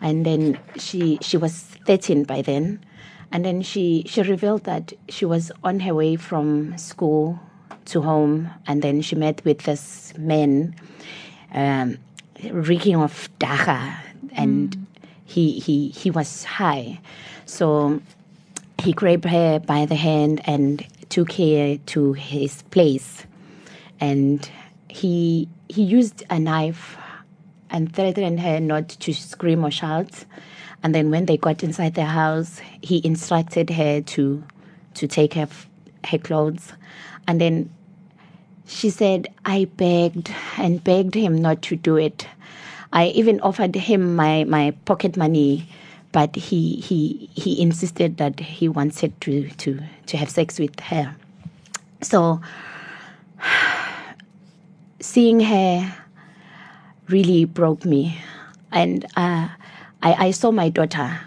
and 0.00 0.26
then 0.26 0.58
she 0.78 1.18
she 1.20 1.36
was 1.36 1.54
thirteen 1.86 2.24
by 2.24 2.42
then, 2.42 2.84
and 3.32 3.44
then 3.44 3.62
she 3.62 4.04
she 4.06 4.22
revealed 4.22 4.64
that 4.64 4.92
she 5.08 5.24
was 5.24 5.52
on 5.64 5.80
her 5.80 5.94
way 5.94 6.16
from 6.16 6.76
school 6.78 7.38
to 7.86 8.02
home, 8.02 8.50
and 8.66 8.82
then 8.82 9.00
she 9.00 9.14
met 9.16 9.44
with 9.44 9.60
this 9.60 10.12
man, 10.18 10.74
um, 11.54 11.98
reeking 12.50 12.96
of 12.96 13.28
dagga, 13.38 13.96
and 14.32 14.86
he 15.24 15.58
he 15.58 15.88
he 15.88 16.10
was 16.10 16.44
high, 16.44 17.00
so 17.44 18.00
he 18.82 18.92
grabbed 18.92 19.24
her 19.24 19.58
by 19.58 19.86
the 19.86 19.94
hand 19.94 20.40
and 20.44 20.86
took 21.08 21.32
her 21.32 21.76
to 21.86 22.12
his 22.12 22.62
place. 22.62 23.24
And 24.00 24.48
he 24.88 25.48
he 25.68 25.82
used 25.82 26.22
a 26.30 26.38
knife 26.38 26.98
and 27.76 27.94
threatened 27.94 28.40
her 28.40 28.58
not 28.58 28.88
to 28.88 29.12
scream 29.12 29.62
or 29.62 29.70
shout. 29.70 30.24
And 30.82 30.94
then 30.94 31.10
when 31.10 31.26
they 31.26 31.36
got 31.36 31.62
inside 31.62 31.94
the 31.94 32.06
house, 32.06 32.60
he 32.80 33.02
instructed 33.04 33.68
her 33.70 34.00
to 34.00 34.42
to 34.94 35.06
take 35.06 35.34
her 35.34 35.48
her 36.06 36.18
clothes, 36.18 36.72
and 37.28 37.40
then 37.40 37.70
she 38.66 38.90
said, 38.90 39.28
I 39.44 39.66
begged 39.76 40.32
and 40.56 40.82
begged 40.82 41.14
him 41.14 41.36
not 41.36 41.62
to 41.62 41.76
do 41.76 41.96
it. 41.96 42.26
I 42.92 43.08
even 43.08 43.40
offered 43.40 43.74
him 43.74 44.16
my, 44.16 44.44
my 44.44 44.72
pocket 44.86 45.16
money, 45.16 45.68
but 46.12 46.34
he, 46.34 46.76
he, 46.76 47.30
he 47.34 47.60
insisted 47.60 48.16
that 48.16 48.40
he 48.40 48.68
wanted 48.68 49.20
to, 49.20 49.48
to, 49.50 49.80
to 50.06 50.16
have 50.16 50.30
sex 50.30 50.58
with 50.58 50.80
her. 50.80 51.14
So, 52.02 52.40
seeing 55.00 55.40
her 55.40 55.94
really 57.08 57.44
broke 57.44 57.84
me. 57.84 58.18
And 58.72 59.04
uh, 59.16 59.48
I, 60.02 60.26
I 60.26 60.30
saw 60.32 60.50
my 60.50 60.68
daughter 60.68 61.18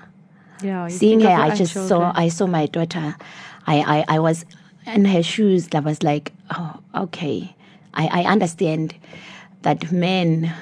Yeah. 0.61 0.87
seeing 0.89 1.21
her, 1.21 1.29
I 1.29 1.55
just 1.55 1.73
saw. 1.73 2.11
I 2.15 2.29
saw 2.29 2.47
my 2.47 2.65
daughter. 2.65 3.15
I, 3.65 4.05
I, 4.07 4.15
I 4.15 4.19
was 4.19 4.45
in 4.85 5.05
her 5.05 5.23
shoes. 5.23 5.67
I 5.73 5.79
was 5.79 6.03
like, 6.03 6.33
oh, 6.51 6.79
okay. 6.95 7.55
I, 7.93 8.21
I 8.21 8.31
understand 8.31 8.95
that 9.61 9.91
men, 9.91 10.53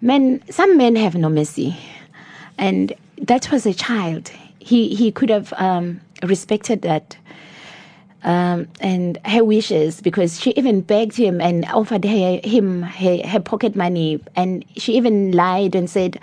men, 0.00 0.42
some 0.50 0.76
men 0.76 0.96
have 0.96 1.14
no 1.14 1.28
mercy, 1.28 1.76
and 2.58 2.92
that 3.20 3.50
was 3.50 3.66
a 3.66 3.74
child. 3.74 4.30
He 4.58 4.94
he 4.94 5.10
could 5.12 5.30
have 5.30 5.52
um, 5.56 6.00
respected 6.22 6.82
that. 6.82 7.16
Um, 8.24 8.68
and 8.80 9.18
her 9.26 9.44
wishes 9.44 10.00
because 10.00 10.40
she 10.40 10.52
even 10.52 10.80
begged 10.80 11.14
him 11.14 11.42
and 11.42 11.66
offered 11.66 12.04
her, 12.06 12.40
him 12.42 12.82
her, 12.82 13.18
her 13.26 13.40
pocket 13.40 13.76
money. 13.76 14.18
And 14.34 14.64
she 14.76 14.96
even 14.96 15.32
lied 15.32 15.74
and 15.74 15.90
said 15.90 16.18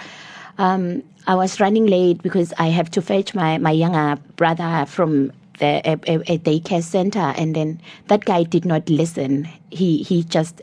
um, 0.57 1.03
I 1.27 1.35
was 1.35 1.59
running 1.59 1.85
late 1.85 2.21
because 2.23 2.53
I 2.57 2.67
have 2.67 2.89
to 2.91 3.01
fetch 3.01 3.35
my, 3.35 3.57
my 3.59 3.71
younger 3.71 4.19
brother 4.35 4.85
from 4.87 5.31
the 5.59 5.81
a, 5.85 5.93
a, 6.07 6.33
a 6.33 6.37
daycare 6.39 6.83
center. 6.83 7.33
And 7.37 7.55
then 7.55 7.79
that 8.07 8.25
guy 8.25 8.43
did 8.43 8.65
not 8.65 8.89
listen. 8.89 9.47
He 9.69 10.03
he 10.03 10.23
just 10.23 10.61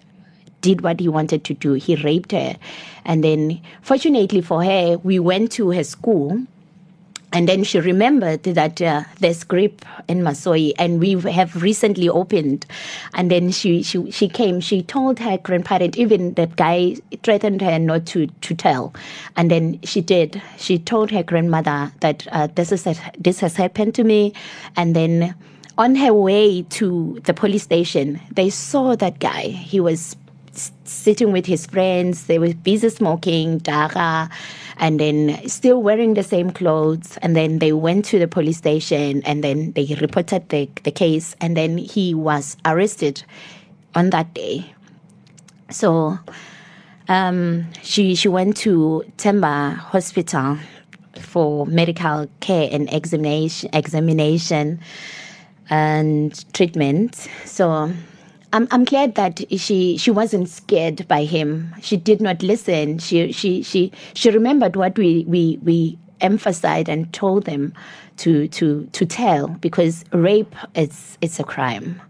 did 0.60 0.80
what 0.80 0.98
he 0.98 1.08
wanted 1.08 1.44
to 1.44 1.54
do. 1.54 1.74
He 1.74 1.94
raped 1.96 2.32
her. 2.32 2.56
And 3.04 3.22
then 3.22 3.60
fortunately 3.82 4.40
for 4.40 4.64
her 4.64 4.98
we 4.98 5.18
went 5.18 5.52
to 5.52 5.70
her 5.70 5.84
school 5.84 6.42
and 7.32 7.48
then 7.48 7.62
she 7.62 7.78
remembered 7.78 8.42
that 8.44 8.80
uh, 8.80 9.04
there's 9.20 9.44
grip 9.44 9.84
in 10.08 10.22
Masoyi, 10.22 10.72
and 10.78 10.98
we 10.98 11.12
have 11.30 11.62
recently 11.62 12.08
opened. 12.08 12.64
And 13.14 13.30
then 13.30 13.50
she, 13.50 13.82
she 13.82 14.10
she 14.10 14.28
came. 14.28 14.60
She 14.60 14.82
told 14.82 15.18
her 15.18 15.36
grandparent, 15.36 15.98
even 15.98 16.34
that 16.34 16.56
guy 16.56 16.96
threatened 17.22 17.60
her 17.60 17.78
not 17.78 18.06
to 18.06 18.28
to 18.28 18.54
tell. 18.54 18.94
And 19.36 19.50
then 19.50 19.78
she 19.82 20.00
did. 20.00 20.40
She 20.56 20.78
told 20.78 21.10
her 21.10 21.22
grandmother 21.22 21.92
that 22.00 22.26
uh, 22.32 22.48
this 22.54 22.72
is 22.72 22.84
this 23.18 23.40
has 23.40 23.56
happened 23.56 23.94
to 23.96 24.04
me. 24.04 24.32
And 24.76 24.96
then 24.96 25.34
on 25.76 25.96
her 25.96 26.14
way 26.14 26.62
to 26.62 27.20
the 27.24 27.34
police 27.34 27.62
station, 27.62 28.20
they 28.32 28.48
saw 28.48 28.96
that 28.96 29.18
guy. 29.20 29.48
He 29.48 29.80
was 29.80 30.16
sitting 30.84 31.32
with 31.32 31.46
his 31.46 31.66
friends. 31.66 32.26
They 32.26 32.38
were 32.38 32.54
busy 32.54 32.88
smoking 32.88 33.60
dagga, 33.60 34.30
and 34.78 34.98
then 35.00 35.48
still 35.48 35.82
wearing 35.82 36.14
the 36.14 36.22
same 36.22 36.50
clothes. 36.50 37.18
And 37.22 37.34
then 37.34 37.58
they 37.58 37.72
went 37.72 38.04
to 38.06 38.18
the 38.18 38.28
police 38.28 38.58
station, 38.58 39.22
and 39.24 39.42
then 39.42 39.72
they 39.72 39.96
reported 40.00 40.48
the, 40.48 40.68
the 40.84 40.90
case. 40.90 41.34
And 41.40 41.56
then 41.56 41.78
he 41.78 42.14
was 42.14 42.56
arrested 42.64 43.22
on 43.94 44.10
that 44.10 44.34
day. 44.34 44.72
So 45.70 46.18
um, 47.08 47.66
she 47.82 48.14
she 48.14 48.28
went 48.28 48.56
to 48.58 49.04
Themba 49.16 49.76
Hospital 49.76 50.58
for 51.20 51.66
medical 51.66 52.26
care 52.40 52.68
and 52.70 52.92
examination 52.92 53.70
examination 53.72 54.80
and 55.70 56.52
treatment. 56.54 57.28
So 57.44 57.90
I'm 58.52 58.66
I'm 58.70 58.84
glad 58.84 59.14
that 59.16 59.40
she 59.58 59.96
she 59.98 60.10
wasn't 60.10 60.48
scared 60.48 61.06
by 61.08 61.24
him. 61.24 61.74
She 61.82 61.96
did 61.96 62.20
not 62.20 62.42
listen. 62.42 62.98
She 62.98 63.32
she 63.32 63.62
she 63.62 63.92
she 64.14 64.30
remembered 64.30 64.76
what 64.76 64.96
we 64.96 65.24
we 65.28 65.58
we 65.62 65.98
emphasized 66.20 66.88
and 66.88 67.12
told 67.12 67.44
them 67.44 67.72
to 68.18 68.48
to 68.48 68.88
to 68.92 69.06
tell 69.06 69.48
because 69.48 70.04
rape 70.12 70.54
is 70.74 71.18
it's 71.20 71.38
a 71.38 71.44
crime. 71.44 72.00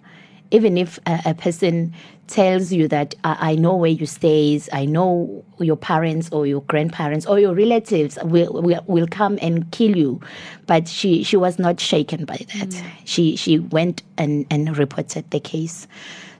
Even 0.50 0.78
if 0.78 0.98
a, 1.06 1.20
a 1.26 1.34
person 1.34 1.92
tells 2.26 2.72
you 2.72 2.88
that 2.88 3.14
I, 3.24 3.52
I 3.52 3.54
know 3.56 3.74
where 3.76 3.90
you 3.90 4.06
stay, 4.06 4.60
I 4.72 4.84
know 4.84 5.44
your 5.58 5.76
parents 5.76 6.30
or 6.30 6.46
your 6.46 6.62
grandparents 6.62 7.26
or 7.26 7.38
your 7.38 7.54
relatives 7.54 8.18
will, 8.22 8.62
will 8.62 8.82
will 8.86 9.06
come 9.06 9.38
and 9.42 9.70
kill 9.72 9.96
you, 9.96 10.20
but 10.66 10.88
she 10.88 11.22
she 11.22 11.36
was 11.36 11.58
not 11.58 11.80
shaken 11.80 12.24
by 12.24 12.44
that. 12.54 12.82
She 13.04 13.36
she 13.36 13.58
went 13.58 14.02
and 14.16 14.46
and 14.50 14.76
reported 14.76 15.30
the 15.30 15.40
case. 15.40 15.86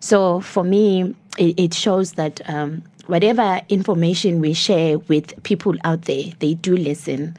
So 0.01 0.40
for 0.40 0.64
me, 0.64 1.14
it, 1.38 1.59
it 1.59 1.75
shows 1.75 2.12
that 2.12 2.40
um, 2.49 2.83
whatever 3.07 3.61
information 3.68 4.40
we 4.40 4.53
share 4.53 4.99
with 5.01 5.42
people 5.42 5.75
out 5.85 6.03
there, 6.03 6.25
they 6.38 6.55
do 6.55 6.77
listen. 6.77 7.37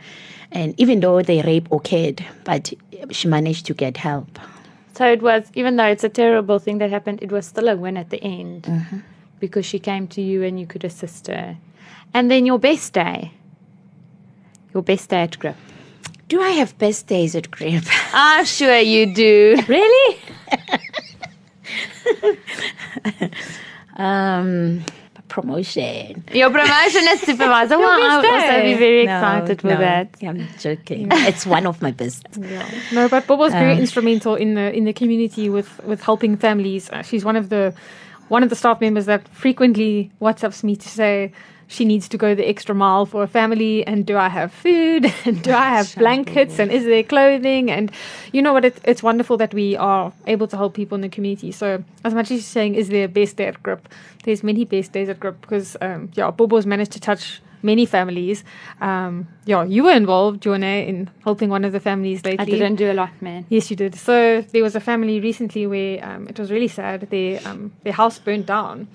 And 0.52 0.74
even 0.80 1.00
though 1.00 1.22
the 1.22 1.42
rape 1.44 1.72
occurred, 1.72 2.26
but 2.44 2.74
she 3.12 3.28
managed 3.28 3.66
to 3.68 3.74
get 3.74 3.98
help. 3.98 4.40
So 5.00 5.10
it 5.10 5.22
was, 5.22 5.50
even 5.56 5.78
though 5.78 5.86
it's 5.86 6.04
a 6.04 6.10
terrible 6.10 6.60
thing 6.60 6.80
that 6.80 6.90
happened, 6.90 7.24
it 7.24 7.32
was 7.32 7.46
still 7.46 7.70
a 7.70 7.78
win 7.78 7.96
at 7.96 8.10
the 8.10 8.22
end 8.22 8.64
Mm-hmm. 8.64 8.98
because 9.40 9.66
she 9.66 9.80
came 9.80 10.10
to 10.10 10.22
you 10.22 10.44
and 10.44 10.60
you 10.60 10.68
could 10.68 10.84
assist 10.84 11.28
her. 11.28 11.56
And 12.14 12.30
then 12.30 12.46
your 12.46 12.60
best 12.60 12.92
day, 12.92 13.32
your 14.74 14.84
best 14.84 15.10
day 15.10 15.22
at 15.22 15.40
Grip. 15.40 15.56
Do 16.28 16.42
I 16.42 16.50
have 16.50 16.78
best 16.78 17.08
days 17.08 17.34
at 17.34 17.50
Grip? 17.50 17.86
I'm 18.14 18.44
sure 18.58 18.78
you 18.78 19.16
do. 19.16 19.56
really? 19.70 20.18
um, 23.96 24.84
promotion. 25.30 26.24
Your 26.34 26.50
promotion 26.50 27.08
as 27.08 27.22
supervisor. 27.22 27.78
well, 27.80 27.90
I 27.90 28.18
would 28.18 28.26
also 28.26 28.62
be 28.64 28.74
very 28.74 29.06
No, 29.06 29.16
excited 29.18 29.62
for 29.62 29.68
no, 29.68 29.78
that. 29.78 30.16
I'm 30.22 30.48
joking. 30.60 31.08
it's 31.12 31.46
one 31.46 31.66
of 31.66 31.82
my 31.82 31.92
best. 31.92 32.26
No, 32.92 33.08
but 33.08 33.28
Bobo's 33.28 33.52
very 33.54 33.78
instrumental 33.78 34.36
in 34.36 34.56
the 34.56 34.74
in 34.76 34.84
the 34.86 34.94
community 34.94 35.50
with 35.50 35.70
with 35.86 36.02
helping 36.02 36.36
families. 36.38 36.90
Uh, 36.90 37.02
she's 37.04 37.24
one 37.24 37.36
of 37.36 37.50
the 37.50 37.74
one 38.30 38.44
of 38.44 38.50
the 38.50 38.56
staff 38.56 38.82
members 38.82 39.06
that 39.06 39.28
frequently 39.30 40.12
WhatsApps 40.22 40.64
me 40.64 40.76
to 40.76 40.90
say 40.90 41.32
she 41.70 41.86
needs 41.86 42.10
to 42.10 42.18
go 42.18 42.36
the 42.36 42.50
extra 42.50 42.76
mile 42.76 43.06
for 43.06 43.24
a 43.24 43.28
family 43.28 43.86
and 43.88 44.06
do 44.06 44.18
I 44.18 44.28
have 44.28 44.52
food? 44.52 45.14
And 45.26 45.42
do 45.44 45.54
I 45.54 45.70
have 45.70 45.96
blankets? 45.96 46.60
And 46.60 46.72
is 46.72 46.84
there 46.84 47.04
clothing? 47.04 47.70
And 47.70 47.92
you 48.34 48.42
know 48.42 48.54
what 48.54 48.66
it, 48.66 48.80
it's 48.84 49.04
wonderful 49.04 49.38
that 49.38 49.54
we 49.54 49.78
are 49.78 50.12
able 50.26 50.48
to 50.48 50.58
help 50.58 50.74
people 50.74 50.96
in 50.96 51.02
the 51.02 51.10
community. 51.10 51.52
So 51.52 51.84
as 52.04 52.14
much 52.14 52.26
as 52.26 52.32
you're 52.32 52.42
saying 52.42 52.76
is 52.76 52.90
there 52.90 53.06
a 53.06 53.08
best 53.08 53.38
day 53.38 53.46
at 53.46 53.62
grip 53.62 53.88
there's 54.24 54.44
many 54.44 54.66
best 54.66 54.92
days 54.92 55.10
at 55.10 55.20
grip 55.20 55.40
because 55.42 55.78
um, 55.82 56.12
yeah 56.14 56.32
Bobo's 56.32 56.66
managed 56.66 56.92
to 56.92 57.00
touch 57.00 57.42
many 57.62 57.86
families 57.86 58.44
um, 58.82 59.28
yeah 59.46 59.64
you 59.64 59.84
were 59.84 59.92
involved 59.92 60.42
Joanna 60.42 60.66
in 60.66 61.10
helping 61.24 61.50
one 61.50 61.66
of 61.66 61.72
the 61.72 61.80
families 61.80 62.24
lately 62.24 62.40
I 62.40 62.46
didn't 62.46 62.76
do 62.76 62.92
a 62.92 62.94
lot, 62.94 63.22
man. 63.22 63.46
Yes, 63.50 63.70
you 63.70 63.76
did. 63.76 63.96
So 63.96 64.42
there 64.42 64.64
was 64.64 64.76
a 64.76 64.80
family 64.80 65.20
recently 65.20 65.68
where 65.68 66.04
um, 66.04 66.28
it 66.28 66.40
was 66.40 66.52
really 66.52 66.68
sad. 66.68 67.02
Their 67.10 67.40
um, 67.46 67.72
their 67.84 67.94
house 67.94 68.20
burned 68.20 68.46
down, 68.46 68.88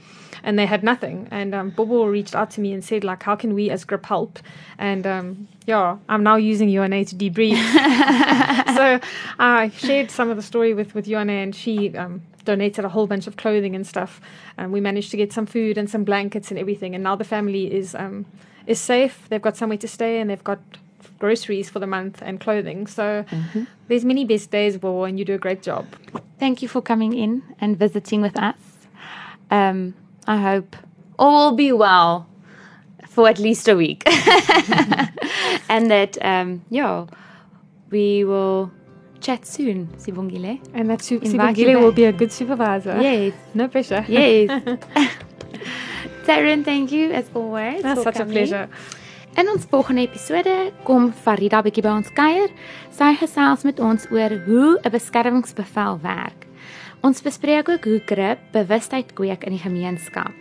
and 0.42 0.58
they 0.58 0.66
had 0.66 0.82
nothing. 0.82 1.28
And 1.30 1.54
um, 1.54 1.70
Bobo 1.70 2.06
reached 2.06 2.34
out 2.34 2.50
to 2.52 2.60
me 2.60 2.72
and 2.72 2.84
said, 2.84 3.04
like, 3.04 3.22
how 3.22 3.36
can 3.36 3.54
we 3.54 3.70
as 3.70 3.84
Grip 3.84 4.06
help? 4.06 4.38
And 4.78 5.06
um, 5.06 5.48
yeah, 5.66 5.96
I'm 6.08 6.22
now 6.22 6.36
using 6.36 6.68
UNA 6.68 7.04
to 7.06 7.16
debrief. 7.16 7.56
so 8.74 9.00
I 9.38 9.70
shared 9.76 10.10
some 10.10 10.30
of 10.30 10.36
the 10.36 10.42
story 10.42 10.74
with 10.74 10.94
with 10.94 11.06
UNA, 11.06 11.32
and 11.32 11.54
she 11.54 11.96
um, 11.96 12.22
donated 12.44 12.84
a 12.84 12.88
whole 12.88 13.06
bunch 13.06 13.26
of 13.26 13.36
clothing 13.36 13.74
and 13.74 13.86
stuff. 13.86 14.20
And 14.56 14.72
we 14.72 14.80
managed 14.80 15.10
to 15.10 15.16
get 15.16 15.32
some 15.32 15.46
food 15.46 15.78
and 15.78 15.88
some 15.88 16.04
blankets 16.04 16.50
and 16.50 16.58
everything. 16.58 16.94
And 16.94 17.04
now 17.04 17.16
the 17.16 17.24
family 17.24 17.72
is 17.72 17.94
um, 17.94 18.26
is 18.66 18.80
safe. 18.80 19.26
They've 19.28 19.42
got 19.42 19.56
somewhere 19.56 19.78
to 19.78 19.88
stay, 19.88 20.20
and 20.20 20.28
they've 20.30 20.44
got 20.44 20.60
groceries 21.18 21.70
for 21.70 21.78
the 21.78 21.86
month 21.86 22.20
and 22.22 22.40
clothing. 22.40 22.86
So 22.86 23.24
there's 23.88 24.04
many 24.04 24.24
best 24.24 24.50
days, 24.50 24.76
Bobo, 24.76 25.04
and 25.04 25.18
you 25.18 25.24
do 25.24 25.34
a 25.34 25.38
great 25.38 25.62
job. 25.62 25.86
Thank 26.38 26.60
you 26.62 26.68
for 26.68 26.82
coming 26.82 27.14
in 27.14 27.42
and 27.60 27.78
visiting 27.78 28.20
with 28.20 28.38
us. 28.38 28.56
Um, 29.50 29.94
I 30.26 30.38
hope 30.38 30.76
all 31.18 31.50
will 31.50 31.56
be 31.56 31.72
well 31.72 32.26
for 33.08 33.28
at 33.28 33.38
least 33.38 33.68
a 33.68 33.76
week. 33.76 34.02
and 35.68 35.90
that, 35.90 36.18
um, 36.22 36.62
yeah, 36.70 37.06
we 37.90 38.24
will 38.24 38.70
chat 39.20 39.46
soon, 39.46 39.86
Sibongile. 39.98 40.60
And 40.74 40.90
that 40.90 41.02
su- 41.02 41.20
Invite 41.22 41.56
Sibongile 41.56 41.80
will 41.80 41.92
be 41.92 42.04
a 42.04 42.12
good 42.12 42.32
supervisor. 42.32 42.98
Yes, 43.00 43.32
No 43.54 43.68
pressure. 43.68 44.04
yes. 44.08 44.50
Taryn, 46.24 46.64
thank 46.64 46.90
you 46.90 47.12
as 47.12 47.28
always. 47.34 47.82
That's 47.82 48.02
for 48.02 48.12
such 48.12 48.22
a 48.22 48.24
pleasure. 48.24 48.68
In 49.36 49.48
ons 49.48 49.66
volgende 49.68 50.06
episode 50.06 50.72
kom 50.86 51.10
Farida 51.12 51.58
bietjie 51.60 51.82
by 51.84 51.92
ons 51.98 52.08
kuier. 52.16 52.48
Sy 52.94 53.10
gesels 53.20 53.64
met 53.68 53.80
ons 53.82 54.06
oor 54.08 54.32
hoe 54.46 54.78
'n 54.80 54.90
beskermingsbevel 54.94 56.00
werk. 56.00 56.46
Ons 57.02 57.20
bespreek 57.20 57.68
ook 57.68 57.84
hoe 57.84 58.00
grip 58.06 58.38
bewustheid 58.52 59.12
kweek 59.12 59.44
in 59.44 59.52
die 59.52 59.60
gemeenskap. 59.60 60.32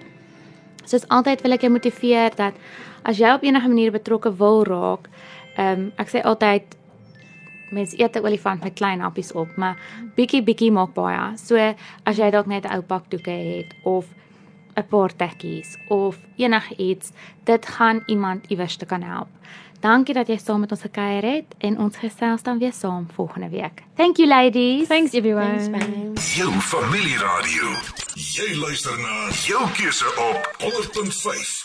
Soos 0.86 1.08
altyd 1.10 1.42
wil 1.42 1.52
ek 1.52 1.62
jou 1.62 1.72
motiveer 1.72 2.32
dat 2.36 2.54
as 3.04 3.18
jy 3.18 3.34
op 3.34 3.44
enige 3.44 3.68
manier 3.68 3.92
betrokke 3.92 4.32
wil 4.38 4.64
raak, 4.64 5.10
ehm 5.58 5.80
um, 5.80 5.92
ek 5.98 6.10
sê 6.10 6.24
altyd 6.24 6.64
mens 7.72 7.94
eet 8.00 8.16
'n 8.16 8.26
olifant 8.26 8.64
met 8.64 8.74
klein 8.74 9.02
happies 9.02 9.32
op, 9.32 9.58
maar 9.58 9.76
bietjie 10.16 10.44
bietjie 10.44 10.72
maak 10.72 10.94
baie. 10.94 11.38
So 11.38 11.56
as 12.06 12.18
jy 12.18 12.32
dalk 12.32 12.48
net 12.48 12.66
'n 12.66 12.76
ou 12.76 12.82
pak 12.82 13.10
doeke 13.10 13.32
het 13.32 13.74
of 13.84 14.06
'n 14.76 14.88
paar 14.90 15.16
tekkies 15.16 15.78
of 15.88 16.18
enigiets, 16.36 17.12
dit 17.44 17.66
gaan 17.66 18.04
iemand 18.06 18.46
iewers 18.48 18.76
te 18.76 18.86
kan 18.86 19.02
help. 19.02 19.28
Dankie 19.84 20.14
dat 20.14 20.28
jy 20.28 20.38
saam 20.38 20.60
met 20.64 20.72
ons 20.72 20.82
gekuier 20.82 21.26
het 21.28 21.56
en 21.58 21.80
ons 21.80 21.98
gesels 21.98 22.44
dan 22.44 22.60
weer 22.60 22.74
saam 22.74 23.08
volgende 23.14 23.50
week. 23.50 23.84
Thank 23.96 24.18
you 24.18 24.28
ladies. 24.28 24.88
Thanks 24.88 25.14
everyone. 25.14 25.60
Thanks, 25.60 25.70
man. 25.70 26.14
Jou 26.36 26.52
familieradio. 26.52 27.76
Jy 28.16 28.56
luister 28.56 28.96
na 29.00 29.30
jou 29.44 29.68
keuse 29.76 30.08
op 30.30 30.56
100.5 30.64 31.63